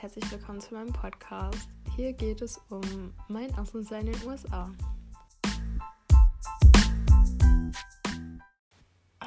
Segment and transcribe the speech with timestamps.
[0.00, 1.68] herzlich willkommen zu meinem Podcast.
[1.94, 4.72] Hier geht es um mein Auslandsjahr in den USA.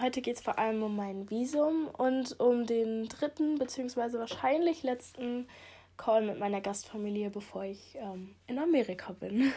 [0.01, 4.17] Heute geht es vor allem um mein Visum und um den dritten bzw.
[4.17, 5.47] wahrscheinlich letzten
[5.95, 9.53] Call mit meiner Gastfamilie, bevor ich ähm, in Amerika bin.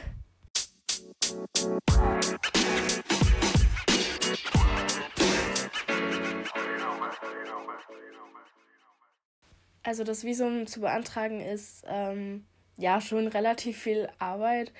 [9.87, 12.45] Also das Visum zu beantragen ist ähm,
[12.77, 14.73] ja schon relativ viel Arbeit.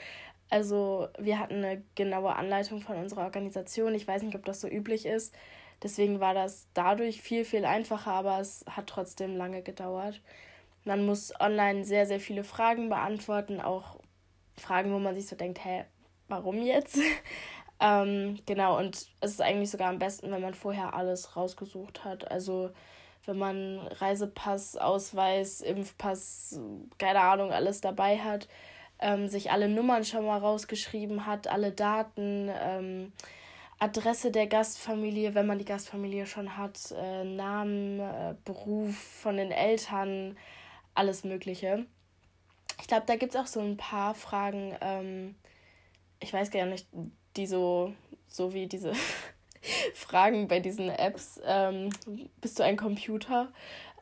[0.51, 3.95] Also wir hatten eine genaue Anleitung von unserer Organisation.
[3.95, 5.33] Ich weiß nicht, ob das so üblich ist.
[5.81, 10.21] Deswegen war das dadurch viel, viel einfacher, aber es hat trotzdem lange gedauert.
[10.85, 14.01] Man muss online sehr, sehr viele Fragen beantworten, auch
[14.57, 15.85] Fragen, wo man sich so denkt, hä,
[16.27, 16.99] warum jetzt?
[17.81, 22.29] ähm, genau, und es ist eigentlich sogar am besten, wenn man vorher alles rausgesucht hat.
[22.29, 22.73] Also
[23.27, 26.59] wenn man Reisepass, Ausweis, Impfpass,
[26.99, 28.49] keine Ahnung, alles dabei hat,
[28.99, 33.13] ähm, sich alle Nummern schon mal rausgeschrieben hat, alle Daten, ähm,
[33.79, 39.51] Adresse der Gastfamilie, wenn man die Gastfamilie schon hat, äh, Namen, äh, Beruf von den
[39.51, 40.37] Eltern,
[40.95, 41.85] alles Mögliche.
[42.81, 45.35] Ich glaube, da gibt es auch so ein paar Fragen, ähm,
[46.21, 46.87] ich weiß gar nicht,
[47.37, 47.93] die so,
[48.29, 48.93] so wie diese
[49.95, 51.41] Fragen bei diesen Apps.
[51.45, 51.91] Ähm,
[52.41, 53.49] bist du ein Computer?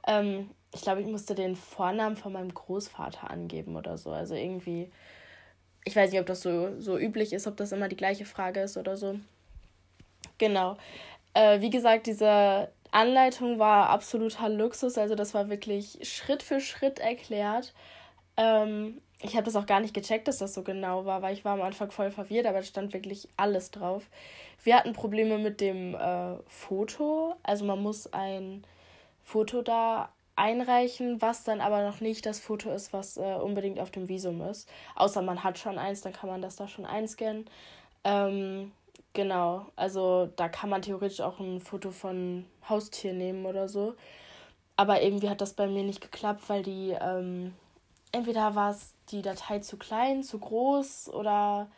[0.06, 4.10] Ähm, ich glaube, ich musste den Vornamen von meinem Großvater angeben oder so.
[4.10, 4.90] Also irgendwie,
[5.84, 8.60] ich weiß nicht, ob das so, so üblich ist, ob das immer die gleiche Frage
[8.60, 9.18] ist oder so.
[10.38, 10.76] Genau.
[11.32, 14.98] Äh, wie gesagt, diese Anleitung war absoluter Luxus.
[14.98, 17.72] Also das war wirklich Schritt für Schritt erklärt.
[18.36, 21.44] Ähm, ich habe das auch gar nicht gecheckt, dass das so genau war, weil ich
[21.44, 24.05] war am Anfang voll verwirrt, aber da stand wirklich alles drauf.
[24.62, 27.34] Wir hatten Probleme mit dem äh, Foto.
[27.42, 28.64] Also man muss ein
[29.22, 33.90] Foto da einreichen, was dann aber noch nicht das Foto ist, was äh, unbedingt auf
[33.90, 34.68] dem Visum ist.
[34.95, 37.46] Außer man hat schon eins, dann kann man das da schon einscannen.
[38.05, 38.73] Ähm,
[39.14, 43.95] genau, also da kann man theoretisch auch ein Foto von Haustier nehmen oder so.
[44.77, 47.55] Aber irgendwie hat das bei mir nicht geklappt, weil die ähm,
[48.14, 51.69] entweder war es die Datei zu klein, zu groß oder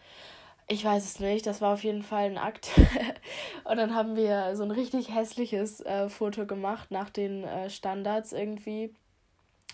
[0.68, 1.46] ich weiß es nicht.
[1.46, 2.70] Das war auf jeden Fall ein Akt.
[3.64, 8.32] und dann haben wir so ein richtig hässliches äh, Foto gemacht nach den äh, Standards
[8.32, 8.94] irgendwie.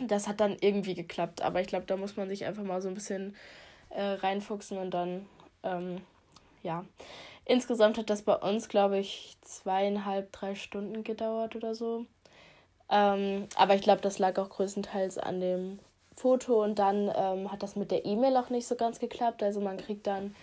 [0.01, 2.89] Das hat dann irgendwie geklappt, aber ich glaube, da muss man sich einfach mal so
[2.89, 3.37] ein bisschen
[3.91, 5.27] äh, reinfuchsen und dann,
[5.63, 6.01] ähm,
[6.63, 6.85] ja.
[7.45, 12.07] Insgesamt hat das bei uns, glaube ich, zweieinhalb, drei Stunden gedauert oder so.
[12.89, 15.79] Ähm, aber ich glaube, das lag auch größtenteils an dem
[16.23, 19.43] Foto und dann ähm, hat das mit der E-Mail auch nicht so ganz geklappt.
[19.43, 20.37] Also man kriegt dann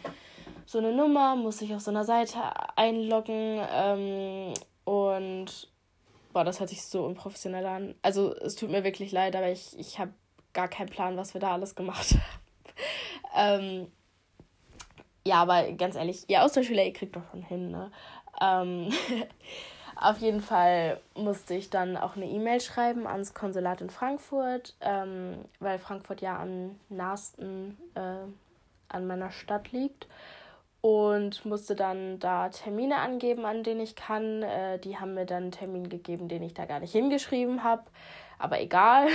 [0.66, 2.38] so eine Nummer, muss sich auf so einer Seite
[2.76, 4.54] einloggen ähm,
[4.84, 5.70] und
[6.34, 7.96] boah, das hört sich so unprofessionell an.
[8.02, 10.12] Also es tut mir wirklich leid, aber ich, ich habe
[10.52, 12.14] gar keinen Plan, was wir da alles gemacht
[13.34, 13.82] haben.
[13.82, 13.92] ähm,
[15.26, 17.90] ja, aber ganz ehrlich, ihr Austauschschüler, ihr kriegt doch schon hin, ne?
[18.42, 18.92] Ähm,
[20.02, 25.44] Auf jeden Fall musste ich dann auch eine E-Mail schreiben ans Konsulat in Frankfurt, ähm,
[25.60, 28.26] weil Frankfurt ja am nahesten äh,
[28.88, 30.08] an meiner Stadt liegt.
[30.80, 34.42] Und musste dann da Termine angeben, an denen ich kann.
[34.42, 37.84] Äh, die haben mir dann einen Termin gegeben, den ich da gar nicht hingeschrieben habe.
[38.38, 39.08] Aber egal.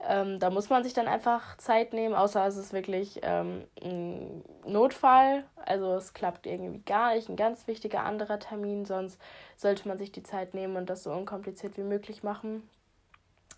[0.00, 4.44] Ähm, da muss man sich dann einfach Zeit nehmen, außer es ist wirklich ähm, ein
[4.66, 5.44] Notfall.
[5.64, 9.18] Also es klappt irgendwie gar nicht, ein ganz wichtiger anderer Termin, sonst
[9.56, 12.68] sollte man sich die Zeit nehmen und das so unkompliziert wie möglich machen.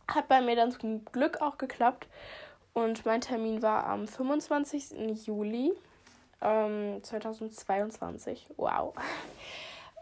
[0.06, 2.06] Hat bei mir dann zum Glück auch geklappt
[2.72, 5.26] und mein Termin war am 25.
[5.26, 5.72] Juli
[6.40, 8.46] ähm, 2022.
[8.56, 8.94] Wow.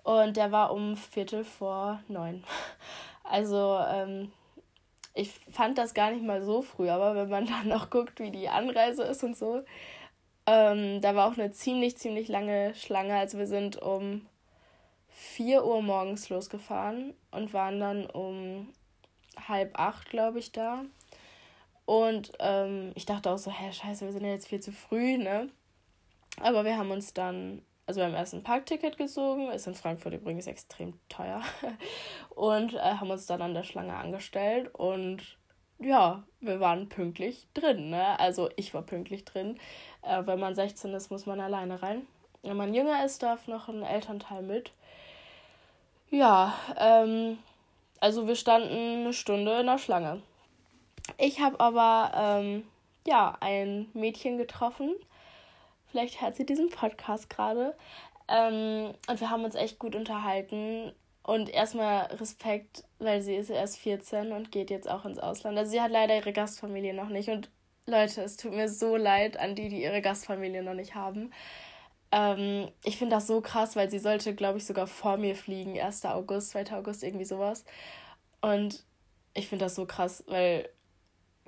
[0.02, 2.44] Und der war um Viertel vor neun.
[3.28, 4.30] Also ähm,
[5.16, 8.30] ich fand das gar nicht mal so früh, aber wenn man dann noch guckt, wie
[8.30, 9.64] die Anreise ist und so,
[10.46, 13.16] ähm, da war auch eine ziemlich, ziemlich lange Schlange.
[13.16, 14.26] Also wir sind um
[15.08, 18.72] 4 Uhr morgens losgefahren und waren dann um
[19.48, 20.84] halb acht, glaube ich, da.
[21.84, 25.18] Und ähm, ich dachte auch so, hä, scheiße, wir sind ja jetzt viel zu früh,
[25.18, 25.48] ne?
[26.40, 30.14] Aber wir haben uns dann also wir haben erst ein Parkticket gesogen, ist in Frankfurt
[30.14, 31.40] übrigens extrem teuer.
[32.30, 35.38] Und äh, haben uns dann an der Schlange angestellt und
[35.78, 37.90] ja, wir waren pünktlich drin.
[37.90, 38.18] Ne?
[38.18, 39.58] Also ich war pünktlich drin.
[40.02, 42.06] Äh, wenn man 16 ist, muss man alleine rein.
[42.42, 44.72] Wenn man jünger ist, darf noch ein Elternteil mit.
[46.08, 47.38] Ja, ähm,
[48.00, 50.22] also wir standen eine Stunde in der Schlange.
[51.18, 52.64] Ich habe aber ähm,
[53.06, 54.94] ja ein Mädchen getroffen,
[55.96, 57.74] Vielleicht hört sie diesen Podcast gerade.
[58.28, 60.92] Ähm, und wir haben uns echt gut unterhalten.
[61.22, 65.56] Und erstmal Respekt, weil sie ist erst 14 und geht jetzt auch ins Ausland.
[65.56, 67.30] Also sie hat leider ihre Gastfamilie noch nicht.
[67.30, 67.48] Und
[67.86, 71.32] Leute, es tut mir so leid an die, die ihre Gastfamilie noch nicht haben.
[72.12, 75.80] Ähm, ich finde das so krass, weil sie sollte, glaube ich, sogar vor mir fliegen.
[75.80, 76.04] 1.
[76.04, 76.72] August, 2.
[76.72, 77.64] August, irgendwie sowas.
[78.42, 78.84] Und
[79.32, 80.68] ich finde das so krass, weil,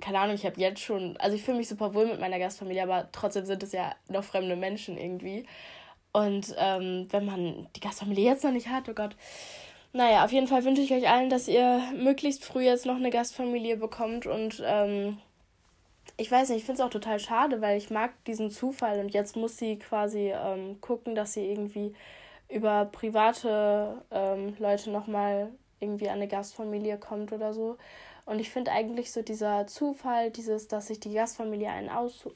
[0.01, 2.83] keine Ahnung, ich habe jetzt schon, also ich fühle mich super wohl mit meiner Gastfamilie,
[2.83, 5.45] aber trotzdem sind es ja noch fremde Menschen irgendwie.
[6.11, 9.15] Und ähm, wenn man die Gastfamilie jetzt noch nicht hat, oh Gott.
[9.91, 13.09] Naja, auf jeden Fall wünsche ich euch allen, dass ihr möglichst früh jetzt noch eine
[13.09, 14.25] Gastfamilie bekommt.
[14.27, 15.17] Und ähm,
[16.17, 18.99] ich weiß nicht, ich finde es auch total schade, weil ich mag diesen Zufall.
[18.99, 21.93] Und jetzt muss sie quasi ähm, gucken, dass sie irgendwie
[22.49, 25.49] über private ähm, Leute nochmal
[25.79, 27.77] irgendwie an eine Gastfamilie kommt oder so.
[28.29, 32.35] Und ich finde eigentlich so dieser Zufall, dieses, dass sich die Gastfamilie einen aussucht.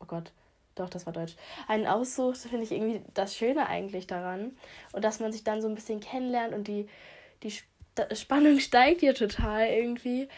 [0.00, 0.32] Oh Gott
[0.74, 1.36] doch, das war Deutsch,
[1.68, 4.56] einen aussucht, finde ich irgendwie das Schöne eigentlich daran.
[4.92, 6.88] Und dass man sich dann so ein bisschen kennenlernt und die,
[7.42, 7.52] die
[8.14, 10.28] Spannung steigt hier total irgendwie.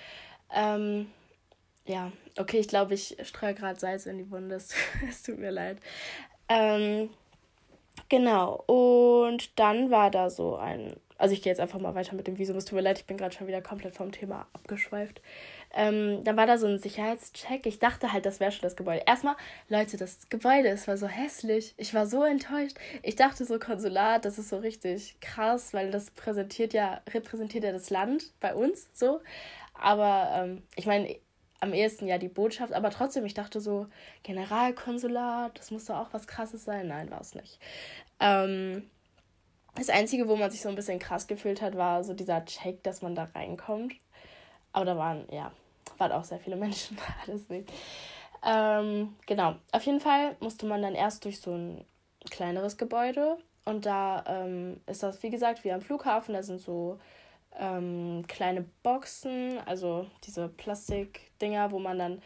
[0.52, 1.11] Ähm,
[1.87, 4.56] ja, okay, ich glaube, ich streue gerade Salz in die Wunde.
[5.08, 5.79] Es tut mir leid.
[6.49, 7.11] Ähm,
[8.08, 10.96] genau, und dann war da so ein.
[11.18, 12.56] Also ich gehe jetzt einfach mal weiter mit dem Visum.
[12.56, 15.22] Es tut mir leid, ich bin gerade schon wieder komplett vom Thema abgeschweift.
[15.74, 17.66] Ähm, dann war da so ein Sicherheitscheck.
[17.66, 19.02] Ich dachte halt, das wäre schon das Gebäude.
[19.06, 19.36] Erstmal,
[19.68, 21.74] Leute, das Gebäude, es war so hässlich.
[21.76, 22.76] Ich war so enttäuscht.
[23.02, 27.72] Ich dachte so, Konsulat, das ist so richtig krass, weil das präsentiert ja, repräsentiert ja
[27.72, 29.20] das Land bei uns so.
[29.74, 31.16] Aber ähm, ich meine,
[31.60, 33.86] am ehesten ja die Botschaft, aber trotzdem, ich dachte so,
[34.22, 36.88] Generalkonsulat, das muss doch auch was krasses sein.
[36.88, 37.58] Nein, war es nicht.
[38.20, 38.90] Ähm,
[39.76, 42.82] das Einzige, wo man sich so ein bisschen krass gefühlt hat, war so dieser Check,
[42.82, 43.94] dass man da reinkommt.
[44.73, 45.52] Aber da waren, ja,
[45.99, 47.73] waren auch sehr viele Menschen alles nicht.
[48.44, 51.84] Ähm, genau, auf jeden Fall musste man dann erst durch so ein
[52.31, 57.00] kleineres Gebäude und da ähm, ist das, wie gesagt, wie am Flughafen, da sind so
[57.58, 62.22] ähm, kleine Boxen, also diese Plastikdinger, wo man dann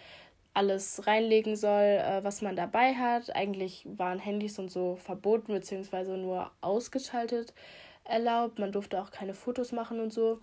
[0.55, 3.35] alles reinlegen soll, äh, was man dabei hat.
[3.35, 7.55] Eigentlich waren Handys und so verboten, beziehungsweise nur ausgeschaltet
[8.05, 8.59] erlaubt.
[8.59, 10.41] Man durfte auch keine Fotos machen und so.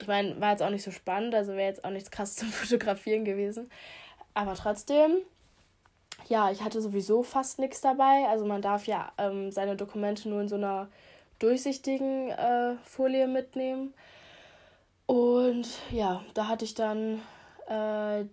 [0.00, 2.48] Ich meine, war jetzt auch nicht so spannend, also wäre jetzt auch nichts krass zum
[2.48, 3.70] Fotografieren gewesen.
[4.34, 5.18] Aber trotzdem,
[6.28, 8.26] ja, ich hatte sowieso fast nichts dabei.
[8.28, 10.88] Also man darf ja ähm, seine Dokumente nur in so einer
[11.38, 13.92] durchsichtigen äh, Folie mitnehmen.
[15.06, 17.20] Und ja, da hatte ich dann
[17.68, 18.24] äh,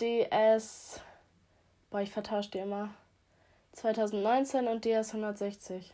[0.00, 1.00] DS,
[1.90, 2.94] boah, ich vertausche die immer,
[3.72, 5.92] 2019 und DS 160.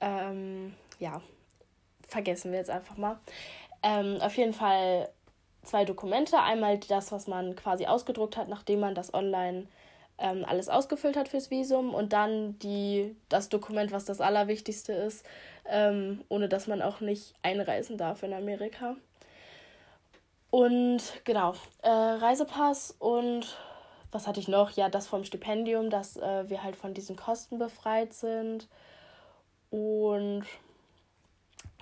[0.00, 1.20] Ähm, ja,
[2.06, 3.18] vergessen wir jetzt einfach mal.
[3.82, 5.08] Ähm, auf jeden Fall
[5.62, 6.40] zwei Dokumente.
[6.40, 9.66] Einmal das, was man quasi ausgedruckt hat, nachdem man das online
[10.18, 11.94] ähm, alles ausgefüllt hat fürs Visum.
[11.94, 15.24] Und dann die, das Dokument, was das Allerwichtigste ist,
[15.66, 18.96] ähm, ohne dass man auch nicht einreisen darf in Amerika.
[20.50, 23.56] Und genau, äh, Reisepass und
[24.10, 24.70] was hatte ich noch?
[24.70, 28.68] Ja, das vom Stipendium, dass äh, wir halt von diesen Kosten befreit sind.
[29.70, 30.44] Und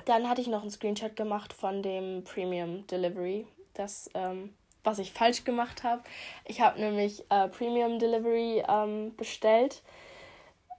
[0.07, 5.13] dann hatte ich noch einen Screenshot gemacht von dem Premium Delivery, das, ähm, was ich
[5.13, 6.03] falsch gemacht habe.
[6.45, 9.83] Ich habe nämlich äh, Premium Delivery ähm, bestellt,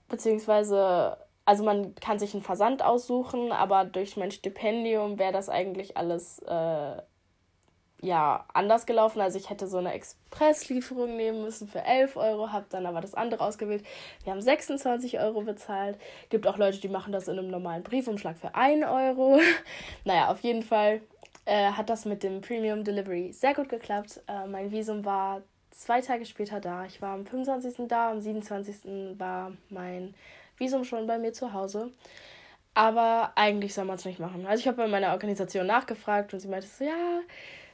[0.08, 5.96] beziehungsweise, also man kann sich einen Versand aussuchen, aber durch mein Stipendium wäre das eigentlich
[5.96, 7.02] alles äh,
[8.00, 9.20] ja, anders gelaufen.
[9.20, 13.14] Also ich hätte so eine Expresslieferung nehmen müssen für 11 Euro, habe dann aber das
[13.14, 13.84] andere ausgewählt.
[14.24, 15.98] Wir haben 26 Euro bezahlt.
[16.30, 19.40] Gibt auch Leute, die machen das in einem normalen Briefumschlag für 1 Euro.
[20.04, 21.00] naja, auf jeden Fall
[21.44, 24.20] äh, hat das mit dem Premium Delivery sehr gut geklappt.
[24.28, 26.84] Äh, mein Visum war zwei Tage später da.
[26.84, 27.88] Ich war am 25.
[27.88, 29.18] da, am 27.
[29.18, 30.14] war mein
[30.56, 31.92] Visum schon bei mir zu Hause.
[32.74, 34.46] Aber eigentlich soll man es nicht machen.
[34.46, 37.20] Also ich habe bei meiner Organisation nachgefragt und sie meinte so, ja,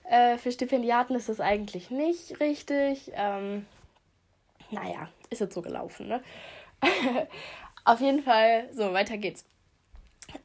[0.05, 3.13] äh, für Stipendiaten ist das eigentlich nicht richtig.
[3.15, 3.67] Ähm,
[4.71, 6.23] naja, ist jetzt so gelaufen, ne?
[7.85, 9.45] Auf jeden Fall, so, weiter geht's.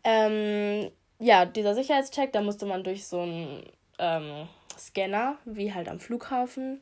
[0.04, 3.63] Ähm, ja, dieser Sicherheitscheck, da musste man durch so einen
[3.98, 4.48] ähm,
[4.78, 6.82] Scanner, wie halt am Flughafen.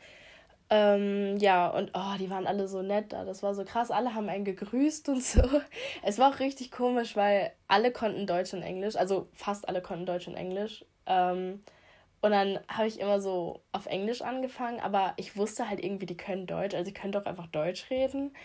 [0.70, 3.24] Ähm, ja, und oh, die waren alle so nett da.
[3.24, 3.90] Das war so krass.
[3.90, 5.42] Alle haben einen gegrüßt und so.
[6.04, 8.96] Es war auch richtig komisch, weil alle konnten Deutsch und Englisch.
[8.96, 10.84] Also fast alle konnten Deutsch und Englisch.
[11.06, 11.64] Ähm,
[12.22, 16.18] und dann habe ich immer so auf Englisch angefangen, aber ich wusste halt irgendwie, die
[16.18, 18.36] können Deutsch, also sie können doch einfach Deutsch reden.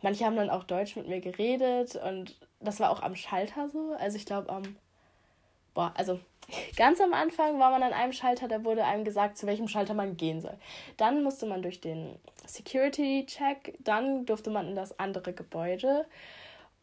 [0.00, 3.94] Manche haben dann auch Deutsch mit mir geredet und das war auch am Schalter so.
[3.98, 4.76] Also ich glaube am,
[5.74, 6.20] boah, also
[6.76, 9.94] ganz am Anfang war man an einem Schalter, da wurde einem gesagt, zu welchem Schalter
[9.94, 10.56] man gehen soll.
[10.96, 12.16] Dann musste man durch den
[12.46, 16.06] Security-Check, dann durfte man in das andere Gebäude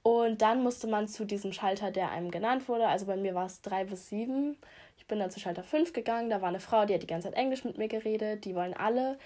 [0.06, 3.48] Und dann musste man zu diesem Schalter, der einem genannt wurde, also bei mir war
[3.48, 4.56] es 3 bis 7.
[5.00, 7.28] Ich bin dann zu Schalter 5 gegangen, da war eine Frau, die hat die ganze
[7.28, 8.46] Zeit Englisch mit mir geredet.
[8.46, 9.18] Die wollen alle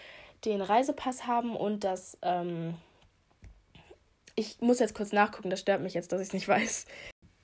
[0.46, 2.76] den Reisepass haben und das, ähm,
[4.36, 6.86] ich muss jetzt kurz nachgucken, das stört mich jetzt, dass ich es nicht weiß.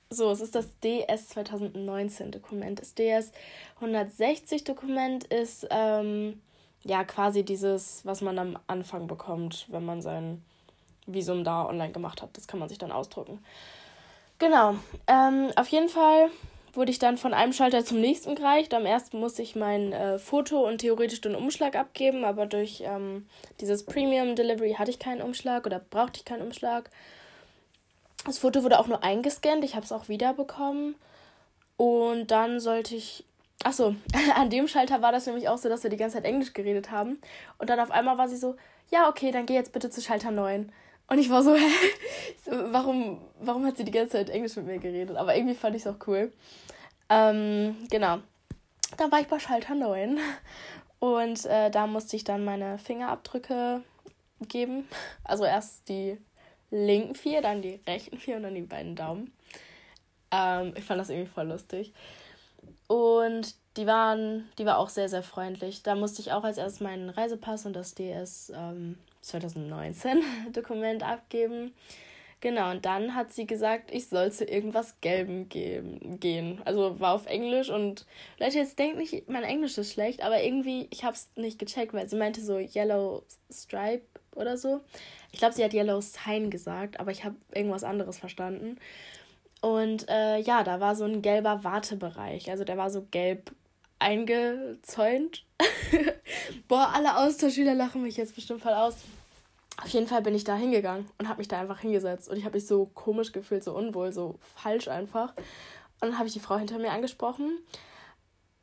[0.08, 2.80] So, es ist das DS 2019 Dokument.
[2.80, 3.32] Das DS
[3.74, 6.40] 160 Dokument ist ähm,
[6.84, 10.42] ja quasi dieses, was man am Anfang bekommt, wenn man sein
[11.06, 12.30] Visum da online gemacht hat.
[12.34, 13.44] Das kann man sich dann ausdrucken.
[14.38, 14.76] Genau.
[15.06, 16.30] Ähm, auf jeden Fall
[16.76, 18.74] wurde ich dann von einem Schalter zum nächsten gereicht.
[18.74, 23.26] Am ersten musste ich mein äh, Foto und theoretisch den Umschlag abgeben, aber durch ähm,
[23.60, 26.90] dieses Premium Delivery hatte ich keinen Umschlag oder brauchte ich keinen Umschlag.
[28.26, 30.96] Das Foto wurde auch nur eingescannt, ich habe es auch wiederbekommen.
[31.76, 33.24] Und dann sollte ich.
[33.64, 33.94] Achso,
[34.36, 36.90] an dem Schalter war das nämlich auch so, dass wir die ganze Zeit Englisch geredet
[36.90, 37.20] haben.
[37.58, 38.56] Und dann auf einmal war sie so,
[38.90, 40.70] ja, okay, dann geh jetzt bitte zu Schalter 9.
[41.08, 41.70] Und ich war so, hä?
[42.46, 45.16] warum, warum hat sie die ganze Zeit Englisch mit mir geredet?
[45.16, 46.32] Aber irgendwie fand ich es auch cool.
[47.08, 48.18] Ähm, genau.
[48.96, 50.18] Dann war ich bei Schalter 9.
[50.98, 53.82] Und äh, da musste ich dann meine Fingerabdrücke
[54.48, 54.88] geben.
[55.24, 56.18] Also erst die
[56.70, 59.32] linken vier, dann die rechten vier und dann die beiden Daumen.
[60.30, 61.92] Ähm, ich fand das irgendwie voll lustig.
[62.88, 65.82] Und die waren, die war auch sehr, sehr freundlich.
[65.82, 71.74] Da musste ich auch als erstes meinen Reisepass und das DS ähm, 2019 Dokument abgeben.
[72.40, 76.60] Genau, und dann hat sie gesagt, ich soll zu irgendwas Gelbem gehen, gehen.
[76.66, 78.06] Also war auf Englisch und
[78.38, 82.08] Leute, jetzt denkt nicht, mein Englisch ist schlecht, aber irgendwie, ich hab's nicht gecheckt, weil
[82.08, 84.04] sie meinte so Yellow Stripe
[84.34, 84.82] oder so.
[85.32, 88.78] Ich glaube, sie hat Yellow Sign gesagt, aber ich habe irgendwas anderes verstanden.
[89.62, 92.50] Und äh, ja, da war so ein gelber Wartebereich.
[92.50, 93.50] Also der war so gelb
[93.98, 95.44] eingezäunt.
[96.68, 98.96] Boah, alle Austauschschüler lachen mich jetzt bestimmt voll aus.
[99.82, 102.28] Auf jeden Fall bin ich da hingegangen und habe mich da einfach hingesetzt.
[102.28, 105.34] Und ich habe mich so komisch gefühlt, so unwohl, so falsch einfach.
[106.00, 107.58] Und dann habe ich die Frau hinter mir angesprochen.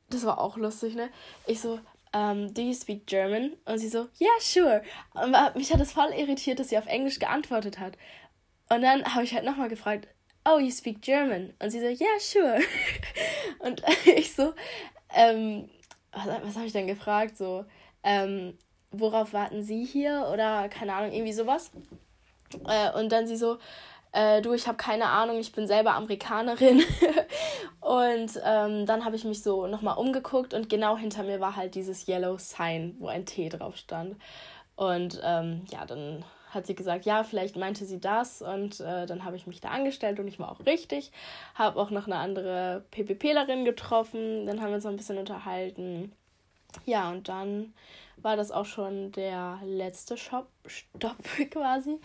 [0.10, 1.10] Das war auch lustig, ne?
[1.46, 1.79] Ich so,
[2.15, 3.53] um, do you speak German?
[3.65, 4.84] Und sie so, yeah, sure.
[5.13, 7.98] Und mich hat das voll irritiert, dass sie auf Englisch geantwortet hat.
[8.70, 10.08] Und dann habe ich halt nochmal gefragt,
[10.46, 11.53] oh, you speak German?
[11.60, 12.60] Und sie so, yeah, sure.
[13.60, 14.53] und ich so,
[15.13, 15.70] ähm,
[16.12, 17.38] was, was habe ich denn gefragt?
[17.38, 17.65] So,
[18.03, 18.58] ähm,
[18.93, 20.29] worauf warten Sie hier?
[20.31, 21.71] Oder keine Ahnung, irgendwie sowas.
[22.67, 23.57] Äh, und dann sie so,
[24.12, 26.83] äh, du, ich habe keine Ahnung, ich bin selber Amerikanerin.
[27.81, 31.75] und ähm, dann habe ich mich so nochmal umgeguckt und genau hinter mir war halt
[31.75, 34.15] dieses Yellow Sign, wo ein T drauf stand.
[34.75, 38.41] Und ähm, ja, dann hat sie gesagt, ja, vielleicht meinte sie das.
[38.41, 41.12] Und äh, dann habe ich mich da angestellt und ich war auch richtig.
[41.55, 44.45] Habe auch noch eine andere PPPlerin getroffen.
[44.45, 46.13] Dann haben wir uns noch ein bisschen unterhalten.
[46.86, 47.74] Ja, und dann
[48.18, 51.18] war das auch schon der letzte Shop, Stopp
[51.51, 52.00] quasi.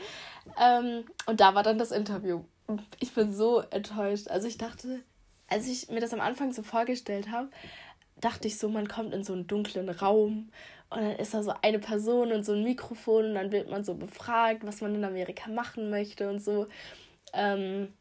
[0.60, 2.42] Ähm, und da war dann das Interview.
[3.00, 4.28] Ich bin so enttäuscht.
[4.28, 5.00] Also ich dachte,
[5.48, 7.48] als ich mir das am Anfang so vorgestellt habe,
[8.20, 10.50] dachte ich so, man kommt in so einen dunklen Raum
[10.90, 13.84] und dann ist da so eine Person und so ein Mikrofon und dann wird man
[13.84, 16.66] so befragt, was man in Amerika machen möchte und so.
[17.32, 17.92] Ähm,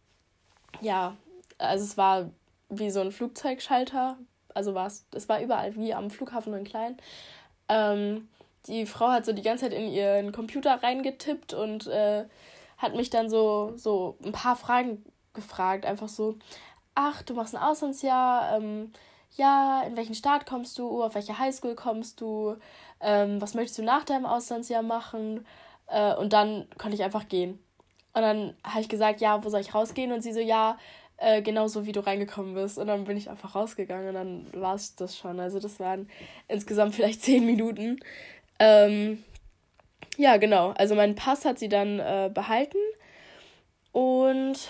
[0.81, 1.15] ja,
[1.57, 2.31] also es war
[2.69, 4.17] wie so ein Flugzeugschalter.
[4.57, 6.97] Also war es, es war überall wie am Flughafen in klein.
[7.69, 8.27] Ähm,
[8.65, 12.25] die Frau hat so die ganze Zeit in ihren Computer reingetippt und äh,
[12.77, 15.85] hat mich dann so, so ein paar Fragen gefragt.
[15.85, 16.37] Einfach so,
[16.95, 18.91] ach, du machst ein Auslandsjahr, ähm,
[19.35, 22.55] ja, in welchen Staat kommst du, auf welche Highschool kommst du,
[22.99, 25.45] ähm, was möchtest du nach deinem Auslandsjahr machen?
[25.87, 27.59] Äh, und dann konnte ich einfach gehen.
[28.13, 30.11] Und dann habe ich gesagt, ja, wo soll ich rausgehen?
[30.11, 30.79] Und sie so, ja,
[31.17, 32.77] äh, genauso wie du reingekommen bist.
[32.77, 35.39] Und dann bin ich einfach rausgegangen und dann war es das schon.
[35.39, 36.09] Also das waren
[36.47, 37.99] insgesamt vielleicht zehn Minuten.
[38.59, 39.23] Ähm,
[40.17, 40.71] ja, genau.
[40.77, 42.77] Also meinen Pass hat sie dann äh, behalten.
[43.91, 44.69] Und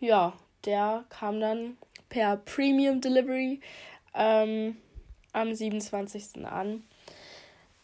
[0.00, 0.32] ja,
[0.64, 1.76] der kam dann
[2.08, 3.60] per Premium Delivery
[4.14, 4.76] ähm,
[5.32, 6.44] am 27.
[6.44, 6.84] an.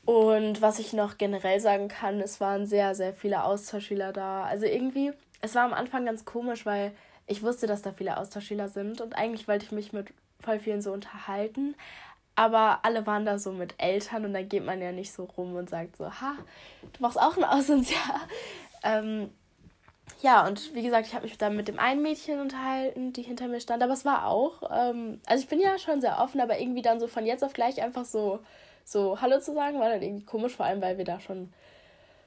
[0.04, 4.44] Und was ich noch generell sagen kann, es waren sehr, sehr viele Austauschschüler da.
[4.44, 6.92] Also irgendwie, es war am Anfang ganz komisch, weil
[7.28, 10.08] ich wusste, dass da viele Austauschschüler sind und eigentlich wollte ich mich mit
[10.40, 11.74] voll vielen so unterhalten.
[12.34, 15.56] Aber alle waren da so mit Eltern und dann geht man ja nicht so rum
[15.56, 16.36] und sagt so, ha,
[16.92, 18.20] du machst auch ein Auslandsjahr.
[18.84, 19.32] Ähm,
[20.20, 23.48] ja, und wie gesagt, ich habe mich dann mit dem einen Mädchen unterhalten, die hinter
[23.48, 26.60] mir stand, aber es war auch, ähm, also ich bin ja schon sehr offen, aber
[26.60, 28.38] irgendwie dann so von jetzt auf gleich einfach so,
[28.84, 31.52] so Hallo zu sagen, war dann irgendwie komisch, vor allem weil wir da schon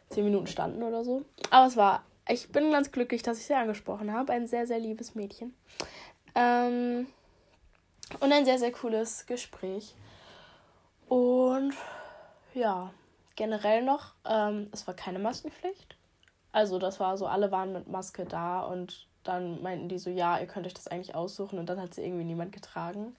[0.09, 1.23] zehn Minuten standen oder so.
[1.51, 4.33] Aber es war ich bin ganz glücklich, dass ich sie angesprochen habe.
[4.33, 5.53] Ein sehr, sehr liebes Mädchen.
[6.35, 7.07] Ähm,
[8.19, 9.95] und ein sehr, sehr cooles Gespräch.
[11.07, 11.73] Und
[12.53, 12.91] ja,
[13.35, 15.95] generell noch, ähm, es war keine Maskenpflicht.
[16.51, 20.39] Also das war so, alle waren mit Maske da und dann meinten die so, ja,
[20.39, 23.15] ihr könnt euch das eigentlich aussuchen und dann hat sie irgendwie niemand getragen.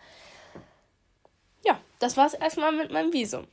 [1.64, 3.47] Ja, das war es erstmal mit meinem Visum.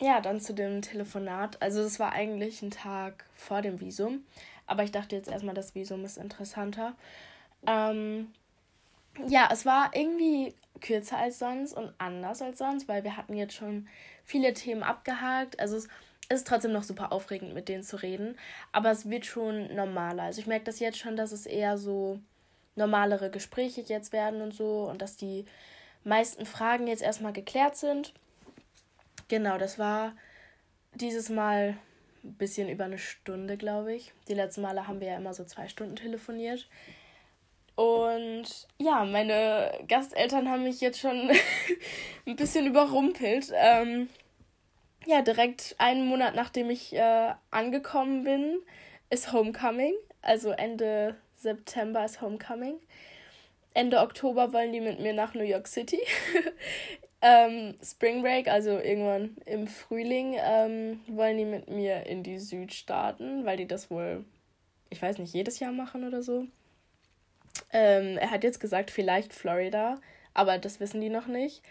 [0.00, 1.60] Ja, dann zu dem Telefonat.
[1.62, 4.24] Also es war eigentlich ein Tag vor dem Visum,
[4.66, 6.94] aber ich dachte jetzt erstmal, das Visum ist interessanter.
[7.66, 8.32] Ähm,
[9.28, 13.54] ja, es war irgendwie kürzer als sonst und anders als sonst, weil wir hatten jetzt
[13.54, 13.88] schon
[14.24, 15.60] viele Themen abgehakt.
[15.60, 15.88] Also es
[16.28, 18.36] ist trotzdem noch super aufregend, mit denen zu reden,
[18.72, 20.24] aber es wird schon normaler.
[20.24, 22.18] Also ich merke das jetzt schon, dass es eher so
[22.74, 25.44] normalere Gespräche jetzt werden und so und dass die
[26.04, 28.14] meisten Fragen jetzt erstmal geklärt sind.
[29.28, 30.14] Genau, das war
[30.94, 31.76] dieses Mal
[32.24, 34.12] ein bisschen über eine Stunde, glaube ich.
[34.28, 36.68] Die letzten Male haben wir ja immer so zwei Stunden telefoniert.
[37.74, 38.44] Und
[38.78, 41.30] ja, meine Gasteltern haben mich jetzt schon
[42.26, 43.50] ein bisschen überrumpelt.
[43.54, 44.08] Ähm,
[45.06, 48.58] ja, direkt einen Monat nachdem ich äh, angekommen bin,
[49.10, 49.94] ist Homecoming.
[50.20, 52.78] Also Ende September ist Homecoming.
[53.74, 56.00] Ende Oktober wollen die mit mir nach New York City.
[57.22, 63.46] ähm, Spring Break, also irgendwann im Frühling, ähm, wollen die mit mir in die Südstaaten,
[63.46, 64.24] weil die das wohl,
[64.90, 66.46] ich weiß nicht, jedes Jahr machen oder so.
[67.72, 70.00] Ähm, er hat jetzt gesagt, vielleicht Florida,
[70.34, 71.62] aber das wissen die noch nicht.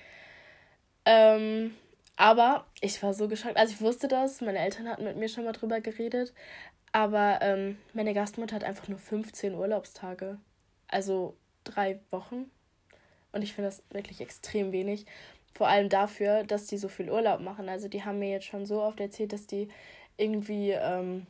[1.05, 1.75] Ähm,
[2.15, 3.57] aber ich war so geschockt.
[3.57, 6.33] Also ich wusste das, meine Eltern hatten mit mir schon mal drüber geredet.
[6.93, 10.37] Aber ähm, meine Gastmutter hat einfach nur 15 Urlaubstage.
[10.87, 12.51] Also drei Wochen.
[13.31, 15.05] Und ich finde das wirklich extrem wenig.
[15.53, 17.69] Vor allem dafür, dass die so viel Urlaub machen.
[17.69, 19.67] Also die haben mir jetzt schon so oft erzählt, dass die
[20.17, 21.27] irgendwie ähm,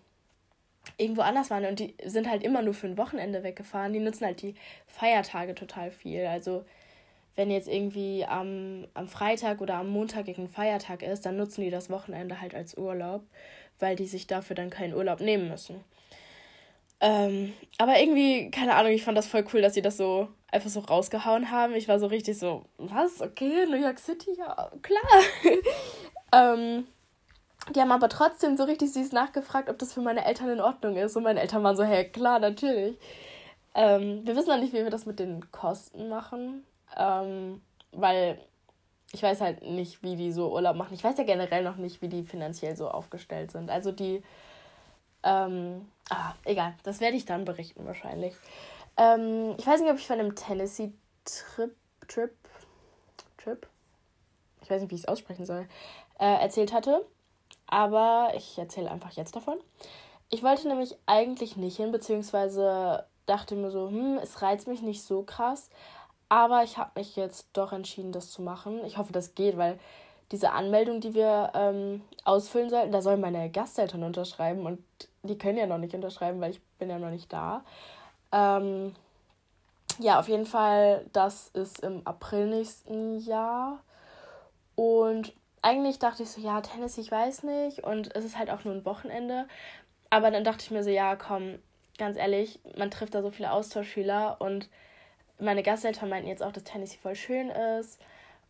[0.98, 3.94] irgendwo anders waren und die sind halt immer nur für ein Wochenende weggefahren.
[3.94, 4.56] Die nutzen halt die
[4.88, 6.25] Feiertage total viel.
[6.25, 6.66] Also
[7.36, 11.70] wenn jetzt irgendwie am, am Freitag oder am Montag irgendein Feiertag ist, dann nutzen die
[11.70, 13.24] das Wochenende halt als Urlaub,
[13.80, 15.84] weil die sich dafür dann keinen Urlaub nehmen müssen.
[17.00, 20.70] Ähm, aber irgendwie, keine Ahnung, ich fand das voll cool, dass sie das so einfach
[20.70, 21.74] so rausgehauen haben.
[21.74, 23.22] Ich war so richtig so, was?
[23.22, 24.35] Okay, New York City?
[24.37, 25.01] Ja, klar.
[26.33, 26.87] ähm,
[27.74, 30.96] die haben aber trotzdem so richtig süß nachgefragt, ob das für meine Eltern in Ordnung
[30.98, 31.16] ist.
[31.16, 32.98] Und meine Eltern waren so, hey, klar, natürlich.
[33.75, 36.66] Ähm, wir wissen noch nicht, wie wir das mit den Kosten machen.
[36.98, 37.61] Ähm,
[37.92, 38.40] weil
[39.14, 40.94] ich weiß halt nicht, wie die so Urlaub machen.
[40.94, 43.70] Ich weiß ja generell noch nicht, wie die finanziell so aufgestellt sind.
[43.70, 44.24] Also die,
[45.24, 48.33] ähm, ah, egal, das werde ich dann berichten wahrscheinlich.
[48.98, 51.75] Ähm, ich weiß nicht, ob ich von einem Tennessee-Trip,
[52.08, 52.36] Trip,
[53.38, 53.68] Trip,
[54.62, 55.68] ich weiß nicht, wie ich es aussprechen soll,
[56.20, 57.06] äh, erzählt hatte.
[57.68, 59.58] Aber ich erzähle einfach jetzt davon.
[60.30, 65.04] Ich wollte nämlich eigentlich nicht hin, beziehungsweise dachte mir so, hm, es reizt mich nicht
[65.04, 65.70] so krass.
[66.30, 68.86] Aber ich habe mich jetzt doch entschieden, das zu machen.
[68.86, 69.80] Ich hoffe, das geht, weil
[70.32, 74.82] diese Anmeldung, die wir ähm, ausfüllen sollten, da sollen meine Gasteltern unterschreiben und
[75.24, 77.64] die können ja noch nicht unterschreiben, weil ich bin ja noch nicht da.
[78.31, 78.96] Ähm,
[80.00, 83.79] ja, auf jeden Fall, das ist im April nächsten Jahr.
[84.75, 87.83] Und eigentlich dachte ich so, ja, Tennis, ich weiß nicht.
[87.83, 89.48] Und es ist halt auch nur ein Wochenende.
[90.09, 91.59] Aber dann dachte ich mir so, ja, komm,
[91.98, 94.70] ganz ehrlich, man trifft da so viele Austauschschüler und
[95.39, 98.00] meine Gasteltern meinten jetzt auch, dass Tennessee voll schön ist.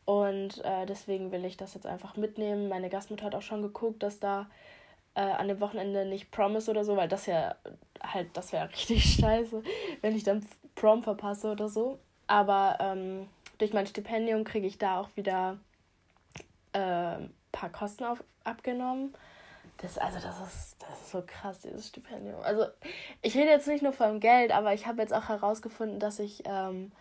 [0.06, 2.70] Und äh, deswegen will ich das jetzt einfach mitnehmen.
[2.70, 4.48] Meine Gastmutter hat auch schon geguckt, dass da
[5.16, 7.56] äh, an dem Wochenende nicht Prom ist oder so, weil das ja
[8.02, 9.64] halt, das wäre richtig scheiße,
[10.02, 10.46] wenn ich dann
[10.76, 12.00] Prom verpasse oder so.
[12.28, 15.58] Aber ähm, durch mein Stipendium kriege ich da auch wieder
[16.74, 19.14] ein äh, paar Kosten auf, abgenommen.
[19.78, 22.40] Das, also das ist, das ist so krass, dieses Stipendium.
[22.44, 22.66] Also
[23.22, 26.44] ich rede jetzt nicht nur vom Geld, aber ich habe jetzt auch herausgefunden, dass ich
[26.46, 26.92] ähm,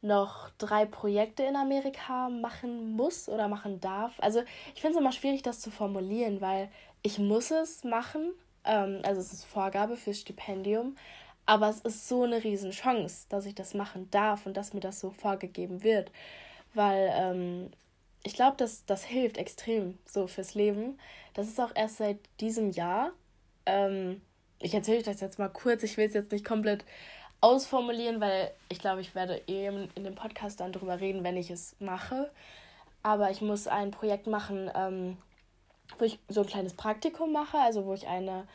[0.00, 4.12] noch drei Projekte in Amerika machen muss oder machen darf.
[4.18, 4.42] Also
[4.74, 6.70] ich finde es immer schwierig, das zu formulieren, weil
[7.02, 8.32] ich muss es machen.
[8.64, 10.96] Ähm, also es ist Vorgabe fürs Stipendium.
[11.46, 15.00] Aber es ist so eine Riesenchance, dass ich das machen darf und dass mir das
[15.00, 16.12] so vorgegeben wird.
[16.74, 17.70] Weil ähm,
[18.22, 20.98] ich glaube, das, das hilft extrem so fürs Leben.
[21.32, 23.12] Das ist auch erst seit diesem Jahr.
[23.64, 24.20] Ähm,
[24.60, 25.82] ich erzähle euch das jetzt mal kurz.
[25.82, 26.84] Ich will es jetzt nicht komplett
[27.40, 31.50] ausformulieren, weil ich glaube, ich werde eben in dem Podcast dann drüber reden, wenn ich
[31.50, 32.30] es mache.
[33.02, 35.16] Aber ich muss ein Projekt machen, ähm,
[35.96, 38.46] wo ich so ein kleines Praktikum mache, also wo ich eine,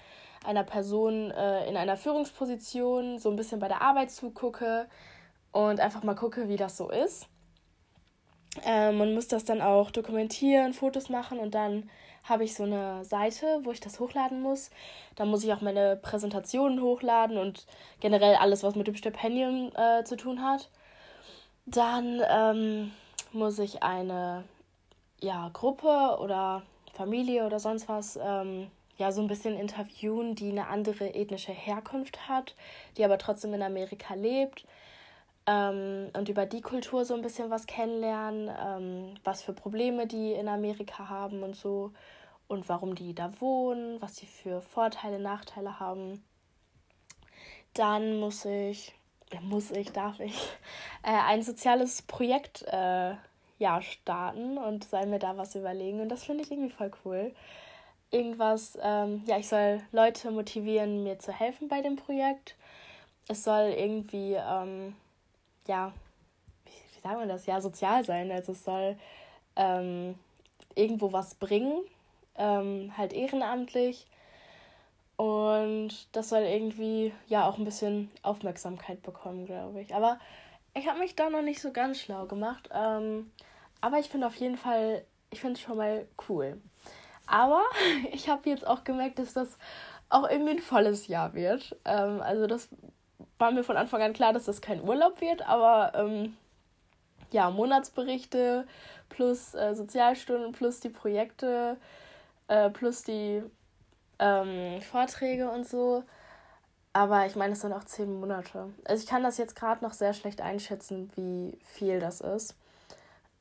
[0.45, 4.87] einer Person äh, in einer Führungsposition so ein bisschen bei der Arbeit zugucke
[5.51, 7.27] und einfach mal gucke, wie das so ist.
[8.65, 11.89] Ähm, man muss das dann auch dokumentieren, Fotos machen und dann
[12.23, 14.69] habe ich so eine Seite, wo ich das hochladen muss.
[15.15, 17.65] Da muss ich auch meine Präsentationen hochladen und
[17.99, 20.69] generell alles, was mit dem Stipendium äh, zu tun hat.
[21.65, 22.91] Dann ähm,
[23.33, 24.45] muss ich eine
[25.19, 30.67] ja, Gruppe oder Familie oder sonst was ähm, ja so ein bisschen interviewen, die eine
[30.67, 32.55] andere ethnische Herkunft hat,
[32.97, 34.65] die aber trotzdem in Amerika lebt.
[35.45, 40.31] Ähm, und über die Kultur so ein bisschen was kennenlernen, ähm, was für Probleme die
[40.31, 41.91] in Amerika haben und so
[42.47, 46.23] und warum die da wohnen, was sie für Vorteile, Nachteile haben.
[47.73, 48.93] Dann muss ich,
[49.41, 50.35] muss ich, darf ich,
[51.03, 53.15] äh, ein soziales Projekt äh,
[53.63, 56.01] ja, starten und soll mir da was überlegen.
[56.01, 57.33] Und das finde ich irgendwie voll cool.
[58.11, 62.55] Irgendwas, ähm, ja, ich soll Leute motivieren, mir zu helfen bei dem Projekt.
[63.29, 64.95] Es soll irgendwie, ähm,
[65.65, 65.93] ja,
[66.65, 67.45] wie, wie sagen wir das?
[67.45, 68.31] Ja, sozial sein.
[68.31, 68.97] Also es soll
[69.55, 70.15] ähm,
[70.75, 71.83] irgendwo was bringen,
[72.35, 74.07] ähm, halt ehrenamtlich.
[75.15, 79.95] Und das soll irgendwie ja auch ein bisschen Aufmerksamkeit bekommen, glaube ich.
[79.95, 80.19] Aber
[80.73, 82.67] ich habe mich da noch nicht so ganz schlau gemacht.
[82.73, 83.31] Ähm,
[83.83, 86.61] aber ich finde auf jeden Fall, ich finde es schon mal cool.
[87.27, 87.61] Aber
[88.13, 89.57] ich habe jetzt auch gemerkt, dass das
[90.07, 91.75] auch irgendwie ein volles Jahr wird.
[91.83, 92.69] Ähm, also das
[93.37, 96.37] war mir von Anfang an klar, dass das kein Urlaub wird, aber ähm,
[97.31, 98.65] ja, Monatsberichte
[99.09, 101.75] plus äh, Sozialstunden plus die Projekte
[102.47, 103.43] äh, plus die
[104.19, 106.05] ähm, Vorträge und so.
[106.93, 108.71] Aber ich meine, es sind auch zehn Monate.
[108.85, 112.55] Also ich kann das jetzt gerade noch sehr schlecht einschätzen, wie viel das ist.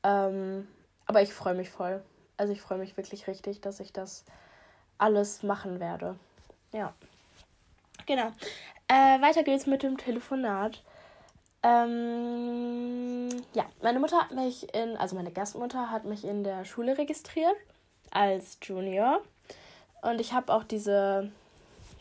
[0.03, 0.67] Ähm,
[1.05, 2.01] aber ich freue mich voll.
[2.37, 4.25] Also ich freue mich wirklich richtig, dass ich das
[4.97, 6.15] alles machen werde.
[6.71, 6.93] Ja.
[8.05, 8.31] Genau.
[8.87, 10.81] Äh, weiter geht's mit dem Telefonat.
[11.63, 16.97] Ähm, ja, meine Mutter hat mich in, also meine Gastmutter hat mich in der Schule
[16.97, 17.55] registriert
[18.11, 19.21] als Junior.
[20.01, 21.31] Und ich habe auch diese,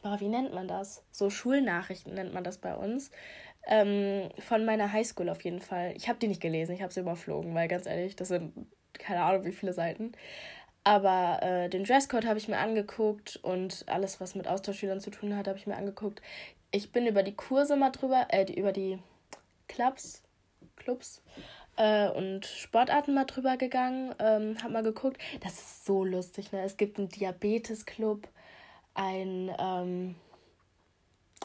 [0.02, 1.02] boah, wie nennt man das?
[1.12, 3.12] So Schulnachrichten nennt man das bei uns.
[3.66, 5.94] Ähm, von meiner Highschool auf jeden Fall.
[5.96, 8.52] Ich habe die nicht gelesen, ich habe sie überflogen, weil ganz ehrlich, das sind
[8.94, 10.12] keine Ahnung wie viele Seiten.
[10.84, 15.36] Aber äh, den Dresscode habe ich mir angeguckt und alles, was mit Austauschschülern zu tun
[15.36, 16.20] hat, habe ich mir angeguckt.
[16.72, 18.98] Ich bin über die Kurse mal drüber, äh, die, über die
[19.68, 20.22] Clubs,
[20.74, 21.22] Clubs
[21.76, 25.18] äh, und Sportarten mal drüber gegangen, ähm, hab mal geguckt.
[25.40, 26.62] Das ist so lustig, ne?
[26.62, 28.26] Es gibt einen Diabetes-Club,
[28.94, 30.16] ein ähm,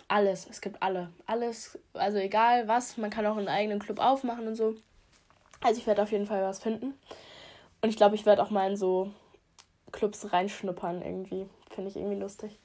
[0.08, 1.10] alles, es gibt alle.
[1.26, 4.76] Alles, also egal was, man kann auch einen eigenen Club aufmachen und so.
[5.62, 6.94] Also ich werde auf jeden Fall was finden.
[7.82, 9.12] Und ich glaube, ich werde auch mal in so
[9.92, 11.48] Clubs reinschnuppern irgendwie.
[11.72, 12.60] Finde ich irgendwie lustig.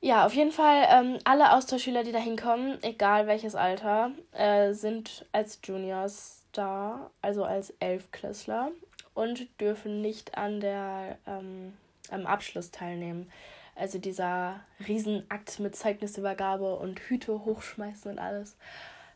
[0.00, 5.24] Ja, auf jeden Fall, ähm, alle Austauschschüler, die da hinkommen, egal welches Alter, äh, sind
[5.32, 8.70] als Juniors da, also als Elfklässler
[9.14, 11.72] und dürfen nicht an der ähm,
[12.10, 13.30] am Abschluss teilnehmen.
[13.76, 18.56] Also dieser Riesenakt mit Zeugnisübergabe und Hüte hochschmeißen und alles.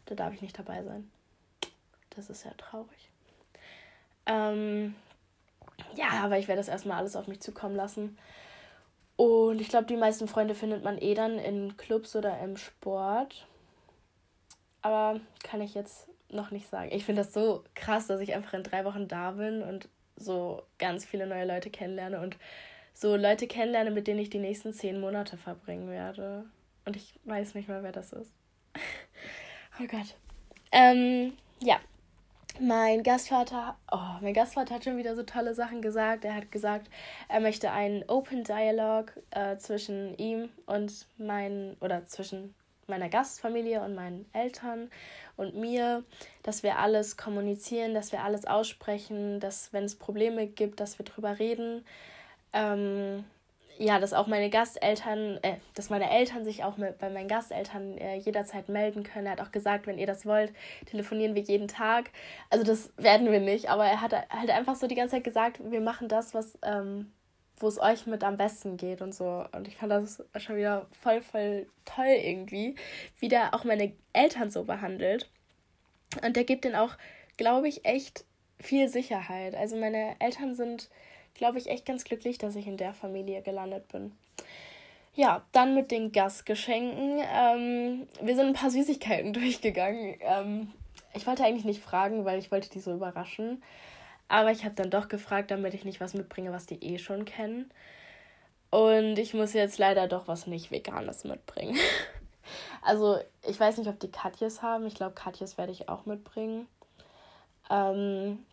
[0.07, 1.11] Da darf ich nicht dabei sein.
[2.11, 3.11] Das ist ja traurig.
[4.27, 4.95] Ähm,
[5.95, 8.19] ja, aber ich werde das erstmal alles auf mich zukommen lassen.
[9.17, 13.47] Und ich glaube, die meisten Freunde findet man eh dann in Clubs oder im Sport.
[14.83, 16.91] Aber kann ich jetzt noch nicht sagen.
[16.93, 20.63] Ich finde das so krass, dass ich einfach in drei Wochen da bin und so
[20.79, 22.37] ganz viele neue Leute kennenlerne und
[22.99, 26.47] so Leute kennenlerne, mit denen ich die nächsten zehn Monate verbringen werde.
[26.85, 28.33] Und ich weiß nicht mal, wer das ist.
[29.81, 30.17] oh Gott.
[30.73, 31.79] Ähm, ja.
[32.61, 36.25] Mein Gastvater, oh, mein Gastvater hat schon wieder so tolle Sachen gesagt.
[36.25, 36.91] Er hat gesagt,
[37.29, 42.53] er möchte einen Open Dialog äh, zwischen ihm und mein, oder zwischen
[42.89, 44.91] meiner Gastfamilie und meinen Eltern
[45.37, 46.03] und mir,
[46.43, 51.05] dass wir alles kommunizieren, dass wir alles aussprechen, dass wenn es Probleme gibt, dass wir
[51.05, 51.85] drüber reden.
[52.53, 53.25] Ähm,
[53.79, 57.97] ja, dass auch meine Gasteltern, äh, dass meine Eltern sich auch mit, bei meinen Gasteltern
[57.99, 59.27] äh, jederzeit melden können.
[59.27, 60.53] Er hat auch gesagt, wenn ihr das wollt,
[60.87, 62.11] telefonieren wir jeden Tag.
[62.51, 65.61] Also das werden wir nicht, aber er hat halt einfach so die ganze Zeit gesagt,
[65.63, 67.13] wir machen das, was ähm,
[67.61, 69.45] wo es euch mit am besten geht und so.
[69.53, 72.77] Und ich fand das schon wieder voll, voll toll irgendwie,
[73.19, 75.29] wie der auch meine Eltern so behandelt.
[76.25, 76.97] Und der gibt denen auch,
[77.37, 78.25] glaube ich, echt
[78.61, 79.55] viel Sicherheit.
[79.55, 80.89] Also meine Eltern sind,
[81.39, 84.13] glaube ich, echt ganz glücklich, dass ich in der Familie gelandet bin.
[85.15, 87.21] Ja, dann mit den Gastgeschenken.
[87.35, 90.17] Ähm, wir sind ein paar Süßigkeiten durchgegangen.
[90.21, 90.73] Ähm,
[91.15, 93.63] ich wollte eigentlich nicht fragen, weil ich wollte die so überraschen.
[94.29, 97.25] Aber ich habe dann doch gefragt, damit ich nicht was mitbringe, was die eh schon
[97.25, 97.71] kennen.
[98.71, 101.77] Und ich muss jetzt leider doch was nicht Veganes mitbringen.
[102.83, 104.87] also, ich weiß nicht, ob die Katjes haben.
[104.87, 106.69] Ich glaube, Katjes werde ich auch mitbringen.
[107.71, 108.45] Ähm,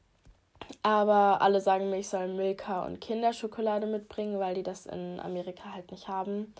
[0.83, 5.73] aber alle sagen mir, ich soll Milka und Kinderschokolade mitbringen, weil die das in Amerika
[5.73, 6.53] halt nicht haben.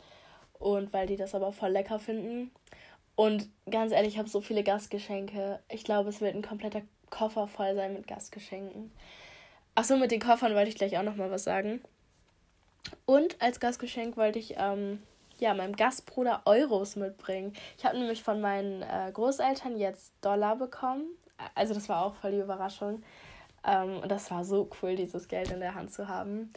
[0.60, 2.52] Und weil die das aber voll lecker finden.
[3.16, 5.60] Und ganz ehrlich, ich habe so viele Gastgeschenke.
[5.70, 8.92] Ich glaube, es wird ein kompletter Koffer voll sein mit Gastgeschenken.
[9.76, 11.82] Achso, mit den Koffern wollte ich gleich auch noch mal was sagen.
[13.06, 15.02] Und als Gastgeschenk wollte ich ähm,
[15.40, 17.54] ja, meinem Gastbruder Euros mitbringen.
[17.78, 21.06] Ich habe nämlich von meinen äh, Großeltern jetzt Dollar bekommen.
[21.54, 23.04] Also das war auch voll die Überraschung.
[23.66, 26.54] Ähm, und das war so cool, dieses Geld in der Hand zu haben.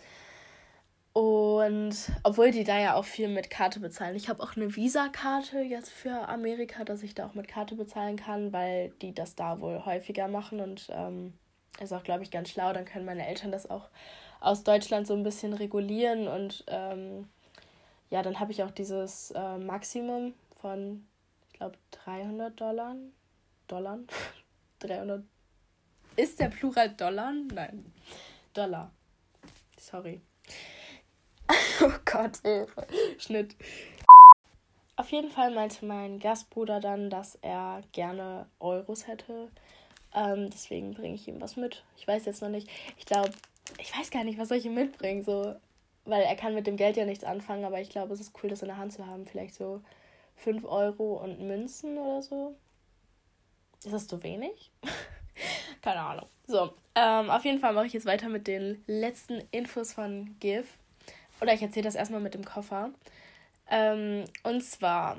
[1.13, 4.15] Und obwohl die da ja auch viel mit Karte bezahlen.
[4.15, 8.17] Ich habe auch eine Visa-Karte jetzt für Amerika, dass ich da auch mit Karte bezahlen
[8.17, 11.33] kann, weil die das da wohl häufiger machen und ähm,
[11.81, 12.73] ist auch, glaube ich, ganz schlau.
[12.73, 13.89] Dann können meine Eltern das auch
[14.41, 17.29] aus Deutschland so ein bisschen regulieren und ähm,
[18.11, 21.05] ja, dann habe ich auch dieses äh, Maximum von,
[21.49, 22.95] ich glaube, 300 Dollar.
[23.67, 23.99] Dollar?
[24.79, 25.25] 300.
[26.19, 27.33] Ist der Plural Dollar?
[27.33, 27.93] Nein.
[28.53, 28.91] Dollar.
[29.79, 30.21] Sorry.
[31.81, 32.89] oh Gott, Hilfe.
[33.19, 33.55] Schnitt.
[34.97, 39.49] Auf jeden Fall meinte mein Gastbruder dann, dass er gerne Euros hätte.
[40.13, 41.85] Ähm, deswegen bringe ich ihm was mit.
[41.97, 42.69] Ich weiß jetzt noch nicht.
[42.97, 43.31] Ich glaube,
[43.79, 45.23] ich weiß gar nicht, was soll ich ihm mitbringen.
[45.23, 45.55] So,
[46.05, 48.51] weil er kann mit dem Geld ja nichts anfangen, aber ich glaube, es ist cool,
[48.51, 49.25] das in der Hand zu haben.
[49.25, 49.83] Vielleicht so
[50.35, 52.57] 5 Euro und Münzen oder so.
[53.85, 54.73] Ist das zu wenig?
[55.83, 56.27] Keine Ahnung.
[56.47, 60.67] So, ähm, auf jeden Fall mache ich jetzt weiter mit den letzten Infos von GIF.
[61.41, 62.91] Oder ich erzähle das erstmal mit dem Koffer.
[63.71, 65.17] Ähm, und zwar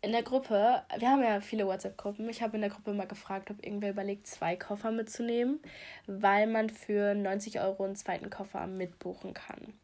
[0.00, 2.28] in der Gruppe, wir haben ja viele WhatsApp-Gruppen.
[2.28, 5.60] Ich habe in der Gruppe mal gefragt, ob irgendwer überlegt, zwei Koffer mitzunehmen,
[6.06, 9.74] weil man für 90 Euro einen zweiten Koffer mitbuchen kann.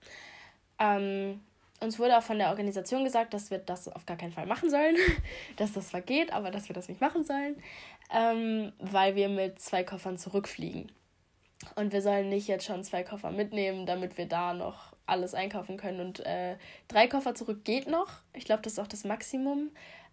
[0.80, 1.40] Ähm,
[1.80, 4.70] uns wurde auch von der Organisation gesagt, dass wir das auf gar keinen Fall machen
[4.70, 4.96] sollen,
[5.56, 7.56] dass das zwar geht, aber dass wir das nicht machen sollen,
[8.12, 10.90] ähm, weil wir mit zwei Koffern zurückfliegen.
[11.74, 15.76] Und wir sollen nicht jetzt schon zwei Koffer mitnehmen, damit wir da noch alles einkaufen
[15.76, 16.00] können.
[16.00, 18.08] Und äh, drei Koffer zurück geht noch.
[18.32, 19.70] Ich glaube, das ist auch das Maximum.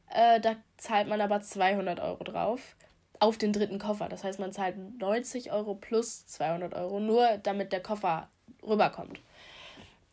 [0.09, 2.75] Äh, da zahlt man aber 200 Euro drauf
[3.19, 4.09] auf den dritten Koffer.
[4.09, 8.27] Das heißt, man zahlt 90 Euro plus 200 Euro, nur damit der Koffer
[8.63, 9.19] rüberkommt.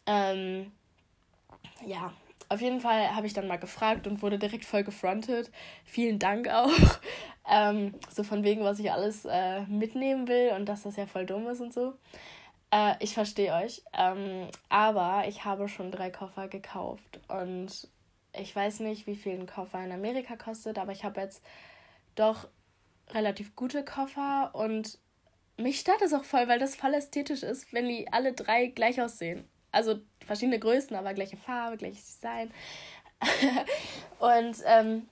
[0.06, 0.72] Ähm,
[1.86, 2.12] ja,
[2.48, 5.50] auf jeden Fall habe ich dann mal gefragt und wurde direkt voll gefrontet.
[5.84, 6.70] Vielen Dank auch.
[7.50, 11.24] ähm, so von wegen, was ich alles äh, mitnehmen will und dass das ja voll
[11.24, 11.94] dumm ist und so.
[12.70, 13.82] Äh, ich verstehe euch.
[13.96, 17.88] Ähm, aber ich habe schon drei Koffer gekauft und
[18.34, 21.42] ich weiß nicht, wie viel ein Koffer in Amerika kostet, aber ich habe jetzt
[22.14, 22.48] doch
[23.10, 24.98] relativ gute Koffer und
[25.56, 29.00] mich stört es auch voll, weil das voll ästhetisch ist, wenn die alle drei gleich
[29.00, 29.48] aussehen.
[29.72, 32.52] Also verschiedene Größen, aber gleiche Farbe, gleiches Design.
[34.18, 35.08] und ähm,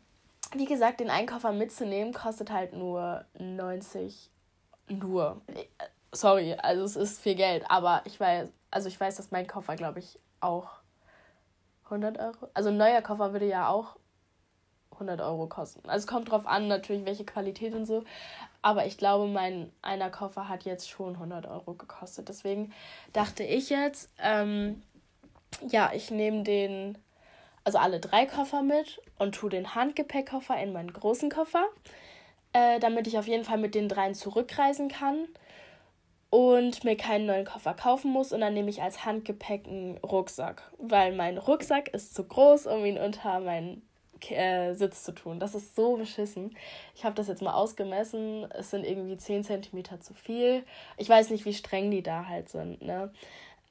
[0.54, 4.30] wie gesagt, den Einkoffer mitzunehmen kostet halt nur 90
[4.88, 5.40] nur.
[6.12, 9.76] Sorry, also es ist viel Geld, aber ich weiß, also ich weiß, dass mein Koffer,
[9.76, 10.80] glaube ich, auch
[11.84, 12.48] 100 Euro.
[12.54, 13.96] Also ein neuer Koffer würde ja auch
[14.92, 15.88] 100 Euro kosten.
[15.88, 18.04] Also es kommt drauf an, natürlich, welche Qualität und so.
[18.62, 22.28] Aber ich glaube, mein einer Koffer hat jetzt schon 100 Euro gekostet.
[22.28, 22.72] Deswegen
[23.12, 24.82] dachte ich jetzt, ähm,
[25.68, 26.98] ja, ich nehme den,
[27.64, 31.64] also alle drei Koffer mit und tue den Handgepäckkoffer in meinen großen Koffer,
[32.52, 35.26] äh, damit ich auf jeden Fall mit den dreien zurückreisen kann
[36.28, 38.32] und mir keinen neuen Koffer kaufen muss.
[38.32, 42.84] Und dann nehme ich als Handgepäck einen Rucksack, weil mein Rucksack ist zu groß, um
[42.84, 43.82] ihn unter meinen
[44.30, 45.40] äh, Sitz zu tun.
[45.40, 46.56] Das ist so beschissen.
[46.94, 48.50] Ich habe das jetzt mal ausgemessen.
[48.52, 50.64] Es sind irgendwie 10 cm zu viel.
[50.96, 52.83] Ich weiß nicht, wie streng die da halt sind.
[52.83, 53.12] Ne?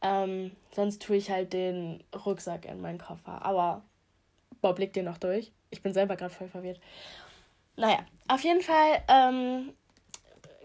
[0.02, 3.44] Ähm, sonst tue ich halt den Rucksack in meinen Koffer.
[3.44, 3.84] Aber
[4.62, 5.52] boah, blick den noch durch.
[5.72, 6.80] Ich bin selber gerade voll verwirrt.
[7.76, 9.74] Naja, auf jeden Fall ähm,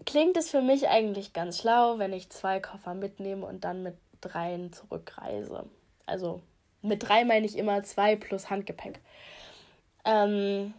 [0.05, 3.95] klingt es für mich eigentlich ganz schlau, wenn ich zwei Koffer mitnehme und dann mit
[4.21, 5.65] dreien zurückreise.
[6.05, 6.41] Also
[6.81, 8.99] mit drei meine ich immer zwei plus Handgepäck.
[10.05, 10.73] Ähm,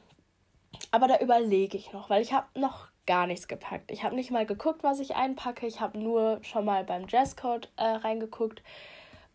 [0.91, 3.91] aber da überlege ich noch, weil ich habe noch gar nichts gepackt.
[3.91, 5.67] Ich habe nicht mal geguckt, was ich einpacke.
[5.67, 8.63] Ich habe nur schon mal beim Dresscode äh, reingeguckt.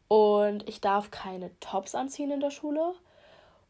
[0.08, 2.94] Und ich darf keine Tops anziehen in der Schule.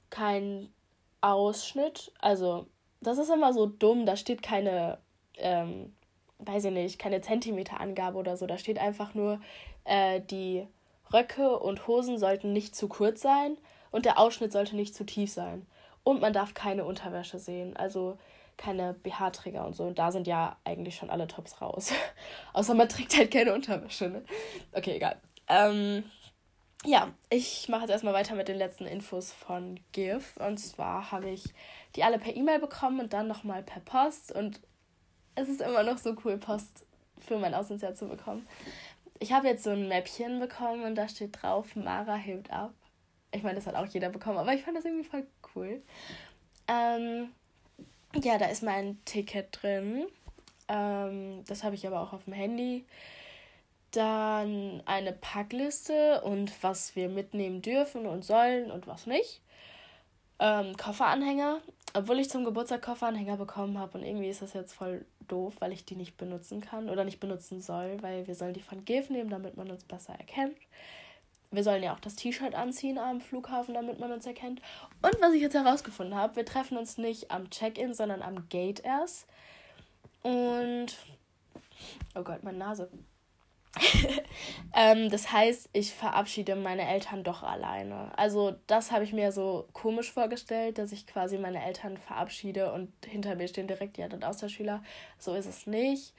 [0.10, 0.74] Kein
[1.22, 2.12] Ausschnitt.
[2.20, 2.66] Also,
[3.00, 4.06] das ist immer so dumm.
[4.06, 4.98] Da steht keine,
[5.38, 5.96] ähm,
[6.40, 8.48] weiß ich nicht, keine Zentimeterangabe oder so.
[8.48, 9.40] Da steht einfach nur,
[9.84, 10.68] äh, die
[11.14, 13.58] Röcke und Hosen sollten nicht zu kurz sein
[13.92, 15.68] und der Ausschnitt sollte nicht zu tief sein.
[16.04, 18.18] Und man darf keine Unterwäsche sehen, also
[18.58, 19.84] keine BH-Träger und so.
[19.84, 21.94] Und da sind ja eigentlich schon alle Tops raus.
[22.54, 24.10] Außer man trägt halt keine Unterwäsche.
[24.10, 24.24] Ne?
[24.72, 25.18] Okay, egal.
[25.48, 26.04] Ähm,
[26.86, 30.38] ja, ich mache jetzt erstmal weiter mit den letzten Infos von GIF.
[30.38, 31.44] Und zwar habe ich
[31.96, 34.32] die alle per E-Mail bekommen und dann nochmal per Post.
[34.32, 34.60] Und
[35.36, 36.86] es ist immer noch so cool, Post
[37.20, 38.48] für mein Auslandsjahr zu bekommen.
[39.20, 42.74] Ich habe jetzt so ein Mäppchen bekommen und da steht drauf, Mara hebt ab.
[43.32, 45.82] Ich meine, das hat auch jeder bekommen, aber ich fand das irgendwie voll cool.
[46.68, 47.30] Ähm,
[48.16, 50.06] ja, da ist mein, Ticket drin.
[50.68, 52.86] Ähm, das habe ich aber auch auf dem Handy.
[53.92, 59.42] dann eine Packliste und was wir mitnehmen dürfen und sollen und was nicht.
[60.40, 61.60] Ähm, Kofferanhänger,
[61.94, 65.74] obwohl ich zum Geburtstag Kofferanhänger bekommen habe und irgendwie ist das jetzt voll doof, weil
[65.74, 69.10] ich die nicht benutzen kann oder nicht benutzen soll, weil wir sollen die von GIF
[69.10, 70.58] nehmen, damit man uns besser erkennt.
[71.52, 74.62] Wir sollen ja auch das T-Shirt anziehen am Flughafen, damit man uns erkennt.
[75.02, 78.80] Und was ich jetzt herausgefunden habe, wir treffen uns nicht am Check-in, sondern am Gate
[78.84, 79.28] erst.
[80.24, 80.88] Und.
[82.16, 82.90] Oh Gott, meine Nase.
[84.76, 88.12] ähm, das heißt, ich verabschiede meine Eltern doch alleine.
[88.18, 92.92] Also das habe ich mir so komisch vorgestellt, dass ich quasi meine Eltern verabschiede und
[93.06, 94.84] hinter mir stehen direkt die anderen Austauschschüler.
[95.18, 96.14] So ist es nicht.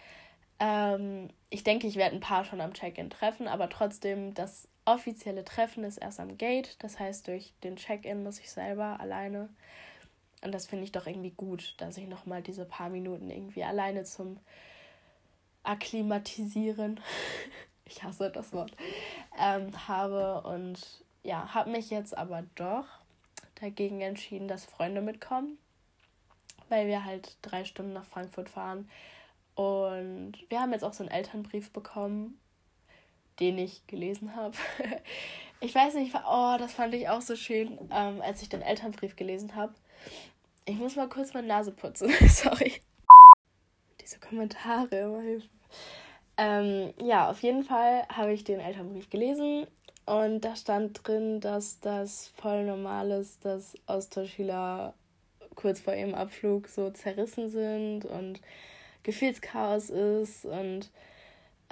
[0.60, 5.44] Ähm, ich denke, ich werde ein paar schon am Check-in treffen, aber trotzdem, das offizielle
[5.44, 6.76] Treffen ist erst am Gate.
[6.80, 9.48] Das heißt, durch den Check-in muss ich selber alleine.
[10.42, 14.04] Und das finde ich doch irgendwie gut, dass ich nochmal diese paar Minuten irgendwie alleine
[14.04, 14.38] zum
[15.62, 17.00] akklimatisieren,
[17.84, 18.72] ich hasse das Wort,
[19.38, 20.42] ähm, habe.
[20.42, 22.86] Und ja, habe mich jetzt aber doch
[23.60, 25.58] dagegen entschieden, dass Freunde mitkommen,
[26.68, 28.90] weil wir halt drei Stunden nach Frankfurt fahren.
[29.54, 32.40] Und wir haben jetzt auch so einen Elternbrief bekommen,
[33.40, 34.56] den ich gelesen habe.
[35.60, 39.16] ich weiß nicht, oh, das fand ich auch so schön, ähm, als ich den Elternbrief
[39.16, 39.74] gelesen habe.
[40.64, 42.80] Ich muss mal kurz meine Nase putzen, sorry
[44.02, 45.22] diese Kommentare immer.
[46.36, 49.66] Ähm, ja, auf jeden Fall habe ich den Elternbrief gelesen
[50.06, 54.94] und da stand drin, dass das voll normal ist, dass Austauschschüler
[55.54, 58.40] kurz vor ihrem Abflug so zerrissen sind und
[59.02, 60.90] Gefühlschaos ist und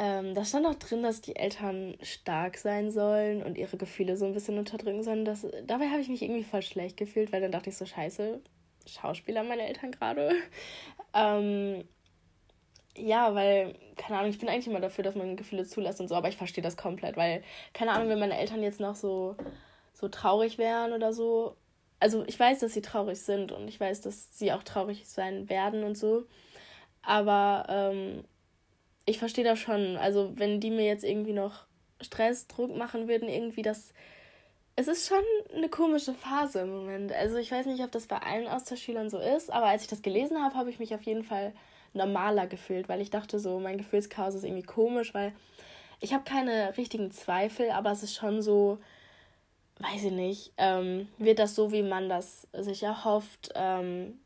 [0.03, 4.25] ähm, da stand auch drin, dass die Eltern stark sein sollen und ihre Gefühle so
[4.25, 5.27] ein bisschen unterdrücken sollen.
[5.27, 8.41] Das, dabei habe ich mich irgendwie voll schlecht gefühlt, weil dann dachte ich so, scheiße,
[8.87, 10.33] Schauspieler meine Eltern gerade.
[11.13, 11.83] Ähm,
[12.97, 16.15] ja, weil, keine Ahnung, ich bin eigentlich immer dafür, dass man Gefühle zulässt und so,
[16.15, 17.43] aber ich verstehe das komplett, weil,
[17.75, 19.35] keine Ahnung, wenn meine Eltern jetzt noch so,
[19.93, 21.57] so traurig wären oder so.
[21.99, 25.49] Also ich weiß, dass sie traurig sind und ich weiß, dass sie auch traurig sein
[25.49, 26.27] werden und so.
[27.03, 28.23] Aber ähm,
[29.11, 29.97] ich verstehe das schon.
[29.97, 31.65] Also wenn die mir jetzt irgendwie noch
[32.01, 33.93] Stress, Druck machen würden, irgendwie das.
[34.77, 35.23] Es ist schon
[35.55, 37.13] eine komische Phase im Moment.
[37.13, 40.01] Also ich weiß nicht, ob das bei allen Austauschschülern so ist, aber als ich das
[40.01, 41.53] gelesen habe, habe ich mich auf jeden Fall
[41.93, 45.33] normaler gefühlt, weil ich dachte so, mein Gefühlschaos ist irgendwie komisch, weil
[45.99, 48.79] ich habe keine richtigen Zweifel, aber es ist schon so,
[49.81, 53.51] weiß ich nicht, ähm, wird das so, wie man das sich erhofft.
[53.55, 54.19] Ähm,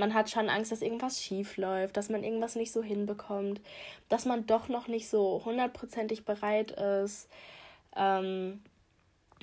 [0.00, 3.60] man hat schon Angst, dass irgendwas schief läuft, dass man irgendwas nicht so hinbekommt,
[4.08, 7.28] dass man doch noch nicht so hundertprozentig bereit ist.
[7.94, 8.62] Ähm,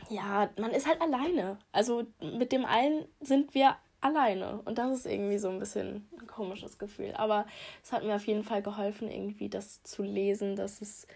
[0.10, 1.58] ja, man ist halt alleine.
[1.72, 4.62] Also mit dem allen sind wir alleine.
[4.66, 7.14] Und das ist irgendwie so ein bisschen ein komisches Gefühl.
[7.16, 7.46] Aber
[7.84, 11.08] es hat mir auf jeden Fall geholfen, irgendwie das zu lesen, dass es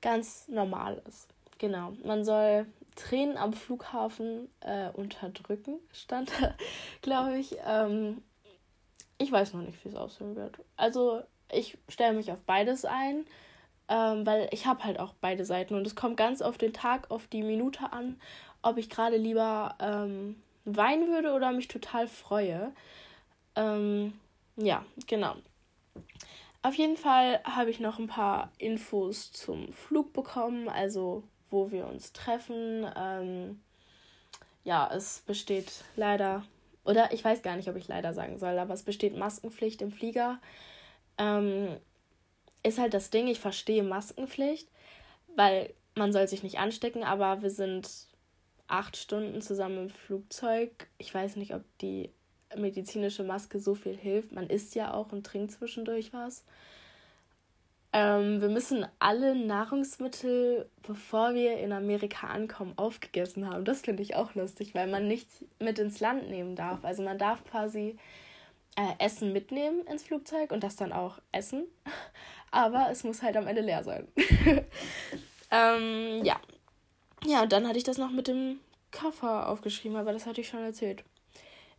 [0.00, 1.28] ganz normal ist.
[1.58, 1.92] Genau.
[2.04, 6.54] Man soll Tränen am Flughafen äh, unterdrücken, stand da,
[7.02, 7.56] glaube ich.
[7.64, 8.22] Ähm,
[9.18, 10.58] ich weiß noch nicht, wie es aussehen wird.
[10.76, 13.24] Also ich stelle mich auf beides ein,
[13.88, 17.10] ähm, weil ich habe halt auch beide Seiten und es kommt ganz auf den Tag,
[17.10, 18.20] auf die Minute an,
[18.62, 22.72] ob ich gerade lieber ähm, weinen würde oder mich total freue.
[23.54, 24.18] Ähm,
[24.56, 25.36] ja, genau.
[26.62, 31.86] Auf jeden Fall habe ich noch ein paar Infos zum Flug bekommen, also wo wir
[31.86, 32.84] uns treffen.
[32.96, 33.60] Ähm,
[34.64, 36.44] ja, es besteht leider,
[36.86, 39.92] oder ich weiß gar nicht, ob ich leider sagen soll, aber es besteht Maskenpflicht im
[39.92, 40.40] Flieger.
[41.18, 41.76] Ähm,
[42.62, 44.68] ist halt das Ding, ich verstehe Maskenpflicht,
[45.34, 47.88] weil man soll sich nicht anstecken, aber wir sind
[48.68, 50.88] acht Stunden zusammen im Flugzeug.
[50.98, 52.10] Ich weiß nicht, ob die
[52.56, 54.32] medizinische Maske so viel hilft.
[54.32, 56.44] Man isst ja auch und trinkt zwischendurch was.
[57.96, 63.64] Ähm, wir müssen alle Nahrungsmittel, bevor wir in Amerika ankommen, aufgegessen haben.
[63.64, 66.84] Das finde ich auch lustig, weil man nichts mit ins Land nehmen darf.
[66.84, 67.96] Also man darf quasi
[68.76, 71.64] äh, Essen mitnehmen ins Flugzeug und das dann auch essen.
[72.50, 74.06] Aber es muss halt am Ende leer sein.
[75.50, 76.36] ähm, ja,
[77.24, 78.60] ja, und dann hatte ich das noch mit dem
[78.92, 81.02] Koffer aufgeschrieben, aber das hatte ich schon erzählt.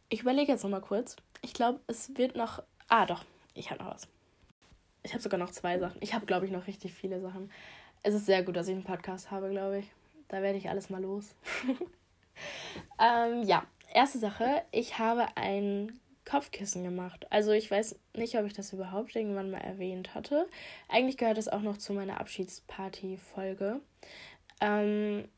[0.10, 1.16] Ich überlege jetzt noch mal kurz.
[1.42, 2.64] Ich glaube, es wird noch.
[2.90, 3.24] Ah, doch.
[3.54, 4.08] Ich habe noch was.
[5.08, 6.02] Ich habe sogar noch zwei Sachen.
[6.02, 7.50] Ich habe, glaube ich, noch richtig viele Sachen.
[8.04, 9.86] Es ist sehr gut, dass ich einen Podcast habe, glaube ich.
[10.28, 11.34] Da werde ich alles mal los.
[13.00, 14.64] ähm, ja, erste Sache.
[14.72, 17.26] Ich habe ein Kopfkissen gemacht.
[17.30, 20.46] Also ich weiß nicht, ob ich das überhaupt irgendwann mal erwähnt hatte.
[20.90, 23.80] Eigentlich gehört das auch noch zu meiner Abschiedsparty-Folge.
[24.60, 25.30] Ähm,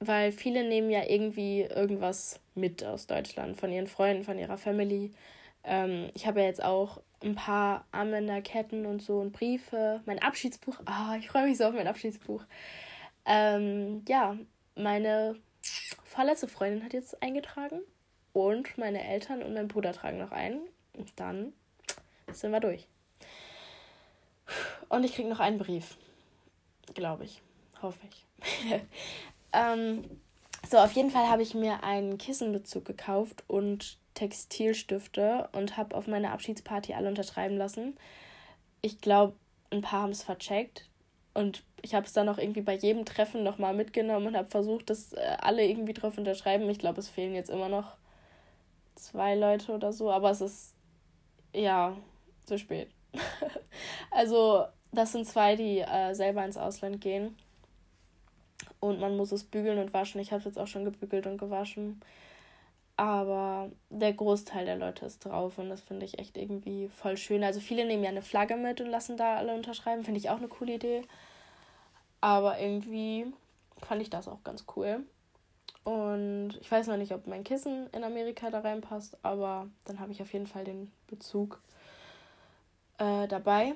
[0.00, 5.12] weil viele nehmen ja irgendwie irgendwas mit aus Deutschland, von ihren Freunden, von ihrer Family.
[5.62, 10.00] Ähm, ich habe ja jetzt auch ein paar Armbänderketten und so und Briefe.
[10.06, 10.78] Mein Abschiedsbuch.
[10.84, 12.44] Ah, oh, ich freue mich so auf mein Abschiedsbuch.
[13.24, 14.36] Ähm, ja,
[14.74, 15.36] meine
[16.04, 17.80] vorletzte Freundin hat jetzt eingetragen.
[18.32, 20.60] Und meine Eltern und mein Bruder tragen noch ein.
[20.96, 21.52] Und dann
[22.32, 22.86] sind wir durch.
[24.88, 25.96] Und ich kriege noch einen Brief.
[26.94, 27.42] Glaube ich.
[27.80, 28.26] Hoffe ich.
[29.52, 30.04] ähm,
[30.72, 36.06] so, auf jeden Fall habe ich mir einen Kissenbezug gekauft und Textilstifte und habe auf
[36.06, 37.94] meiner Abschiedsparty alle unterschreiben lassen.
[38.80, 39.34] Ich glaube,
[39.70, 40.88] ein paar haben es vercheckt.
[41.34, 44.88] Und ich habe es dann auch irgendwie bei jedem Treffen nochmal mitgenommen und habe versucht,
[44.88, 46.68] dass äh, alle irgendwie drauf unterschreiben.
[46.70, 47.96] Ich glaube, es fehlen jetzt immer noch
[48.94, 50.74] zwei Leute oder so, aber es ist
[51.54, 51.96] ja
[52.46, 52.88] zu spät.
[54.10, 57.36] also, das sind zwei, die äh, selber ins Ausland gehen.
[58.82, 60.20] Und man muss es bügeln und waschen.
[60.20, 62.00] Ich habe es jetzt auch schon gebügelt und gewaschen.
[62.96, 67.44] Aber der Großteil der Leute ist drauf und das finde ich echt irgendwie voll schön.
[67.44, 70.02] Also viele nehmen ja eine Flagge mit und lassen da alle unterschreiben.
[70.02, 71.02] Finde ich auch eine coole Idee.
[72.20, 73.26] Aber irgendwie
[73.86, 75.06] fand ich das auch ganz cool.
[75.84, 80.10] Und ich weiß noch nicht, ob mein Kissen in Amerika da reinpasst, aber dann habe
[80.10, 81.60] ich auf jeden Fall den Bezug
[82.98, 83.74] äh, dabei.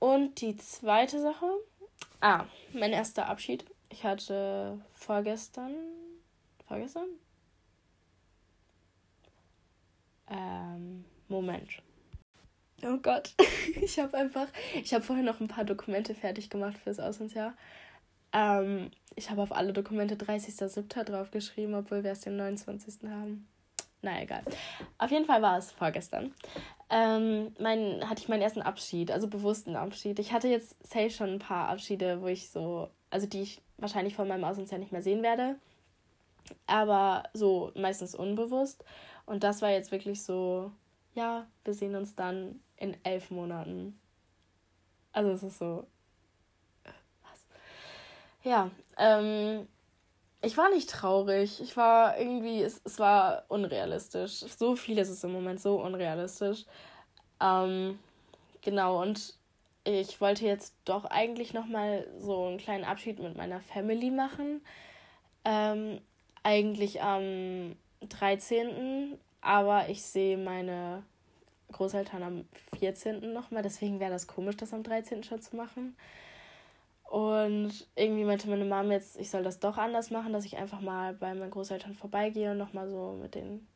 [0.00, 1.46] Und die zweite Sache,
[2.20, 3.64] ah, mein erster Abschied.
[3.94, 5.72] Ich hatte vorgestern,
[6.66, 7.06] vorgestern?
[10.28, 11.80] Ähm, Moment.
[12.82, 13.32] Oh Gott,
[13.80, 14.48] ich habe einfach,
[14.82, 17.54] ich habe vorher noch ein paar Dokumente fertig gemacht fürs Auslandsjahr.
[18.32, 21.04] Ähm, ich habe auf alle Dokumente 30.07.
[21.04, 23.08] draufgeschrieben, obwohl wir es den 29.
[23.08, 23.46] haben.
[24.02, 24.42] Na egal.
[24.98, 26.34] Auf jeden Fall war es vorgestern.
[26.90, 30.18] Ähm, mein, hatte ich meinen ersten Abschied, also bewussten Abschied.
[30.18, 34.14] Ich hatte jetzt safe schon ein paar Abschiede, wo ich so, also die ich wahrscheinlich
[34.14, 35.56] von meinem Auslandsjahr nicht mehr sehen werde.
[36.66, 38.84] Aber so meistens unbewusst.
[39.26, 40.70] Und das war jetzt wirklich so,
[41.14, 43.98] ja, wir sehen uns dann in elf Monaten.
[45.12, 45.86] Also es ist so.
[46.84, 47.46] Was?
[48.42, 49.66] Ja, ähm,
[50.42, 51.60] ich war nicht traurig.
[51.62, 54.40] Ich war irgendwie, es, es war unrealistisch.
[54.40, 56.64] So viel ist es im Moment so unrealistisch.
[57.40, 57.98] Ähm,
[58.60, 59.34] genau, und
[59.84, 64.62] ich wollte jetzt doch eigentlich nochmal so einen kleinen Abschied mit meiner Family machen.
[65.44, 66.00] Ähm,
[66.42, 67.76] eigentlich am
[68.08, 69.18] 13.
[69.42, 71.02] Aber ich sehe meine
[71.72, 72.44] Großeltern am
[72.78, 73.32] 14.
[73.32, 73.62] nochmal.
[73.62, 75.22] Deswegen wäre das komisch, das am 13.
[75.22, 75.94] schon zu machen.
[77.04, 80.80] Und irgendwie meinte meine Mom jetzt, ich soll das doch anders machen, dass ich einfach
[80.80, 83.68] mal bei meinen Großeltern vorbeigehe und nochmal so mit denen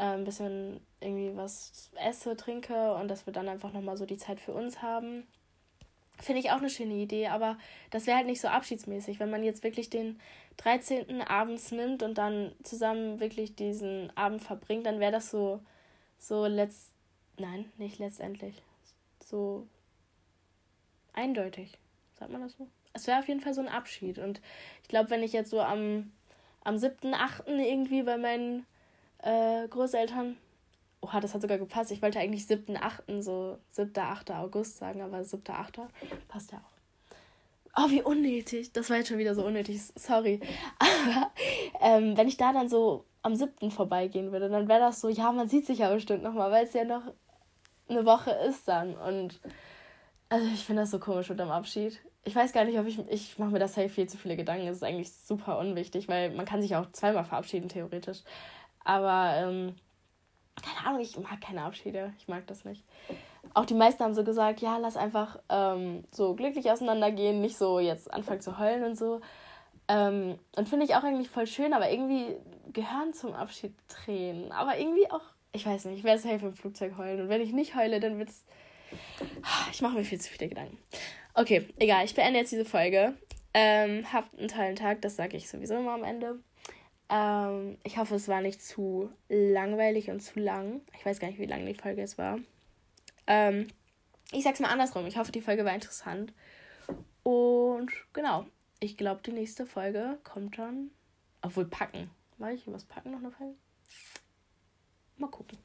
[0.00, 4.40] ein bisschen irgendwie was esse, trinke und dass wir dann einfach nochmal so die Zeit
[4.40, 5.26] für uns haben.
[6.18, 7.56] Finde ich auch eine schöne Idee, aber
[7.90, 10.20] das wäre halt nicht so abschiedsmäßig, wenn man jetzt wirklich den
[10.58, 11.22] 13.
[11.22, 15.60] abends nimmt und dann zusammen wirklich diesen Abend verbringt, dann wäre das so,
[16.18, 16.92] so letzt,
[17.38, 18.62] nein, nicht letztendlich,
[19.24, 19.66] so
[21.14, 21.78] eindeutig,
[22.18, 22.68] sagt man das so?
[22.92, 24.40] Es wäre auf jeden Fall so ein Abschied und
[24.82, 26.12] ich glaube, wenn ich jetzt so am,
[26.64, 27.46] am 7.8.
[27.46, 28.66] irgendwie bei meinen
[29.22, 30.36] äh, Großeltern
[31.02, 31.90] Oha, das hat sogar gepasst.
[31.92, 34.32] Ich wollte eigentlich 7.8., so 7., 8.
[34.32, 35.80] August sagen, aber 7., 8.
[36.28, 36.80] passt ja auch.
[37.76, 38.72] Oh, wie unnötig.
[38.72, 39.80] Das war jetzt schon wieder so unnötig.
[39.94, 40.40] Sorry.
[40.80, 41.30] Aber
[41.80, 43.70] ähm, wenn ich da dann so am 7.
[43.70, 46.72] vorbeigehen würde, dann wäre das so, ja, man sieht sich ja bestimmt nochmal, weil es
[46.72, 47.02] ja noch
[47.88, 48.96] eine Woche ist dann.
[48.96, 49.40] Und
[50.28, 52.00] also ich finde das so komisch mit dem Abschied.
[52.24, 52.98] Ich weiß gar nicht, ob ich.
[53.08, 54.66] Ich mache mir das safe viel zu viele Gedanken.
[54.66, 58.24] Das ist eigentlich super unwichtig, weil man kann sich auch zweimal verabschieden, theoretisch.
[58.84, 59.74] Aber ähm,
[60.62, 62.12] keine Ahnung, ich mag keine Abschiede.
[62.18, 62.84] Ich mag das nicht.
[63.54, 67.80] Auch die meisten haben so gesagt, ja, lass einfach ähm, so glücklich auseinandergehen, nicht so
[67.80, 69.20] jetzt anfangen zu heulen und so.
[69.88, 72.36] Ähm, und finde ich auch eigentlich voll schön, aber irgendwie
[72.72, 74.52] gehören zum Abschied Tränen.
[74.52, 75.22] Aber irgendwie auch,
[75.52, 77.22] ich weiß nicht, ich werde safe im Flugzeug heulen.
[77.22, 78.44] Und wenn ich nicht heule, dann wird's.
[79.72, 80.78] Ich mache mir viel zu viele Gedanken.
[81.34, 83.14] Okay, egal, ich beende jetzt diese Folge.
[83.54, 86.38] Ähm, habt einen tollen Tag, das sage ich sowieso immer am Ende.
[87.10, 90.80] Ähm, ich hoffe, es war nicht zu langweilig und zu lang.
[90.96, 92.38] Ich weiß gar nicht, wie lang die Folge es war.
[93.26, 93.66] Ähm,
[94.30, 95.06] ich sag's mal andersrum.
[95.06, 96.32] Ich hoffe, die Folge war interessant.
[97.24, 98.46] Und genau,
[98.78, 100.90] ich glaube, die nächste Folge kommt dann.
[101.42, 102.10] Obwohl packen.
[102.38, 103.54] War ich was packen noch eine Folge?
[105.16, 105.58] Mal gucken.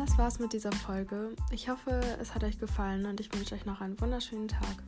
[0.00, 1.36] Das war's mit dieser Folge.
[1.50, 4.82] Ich hoffe, es hat euch gefallen und ich wünsche euch noch einen wunderschönen Tag.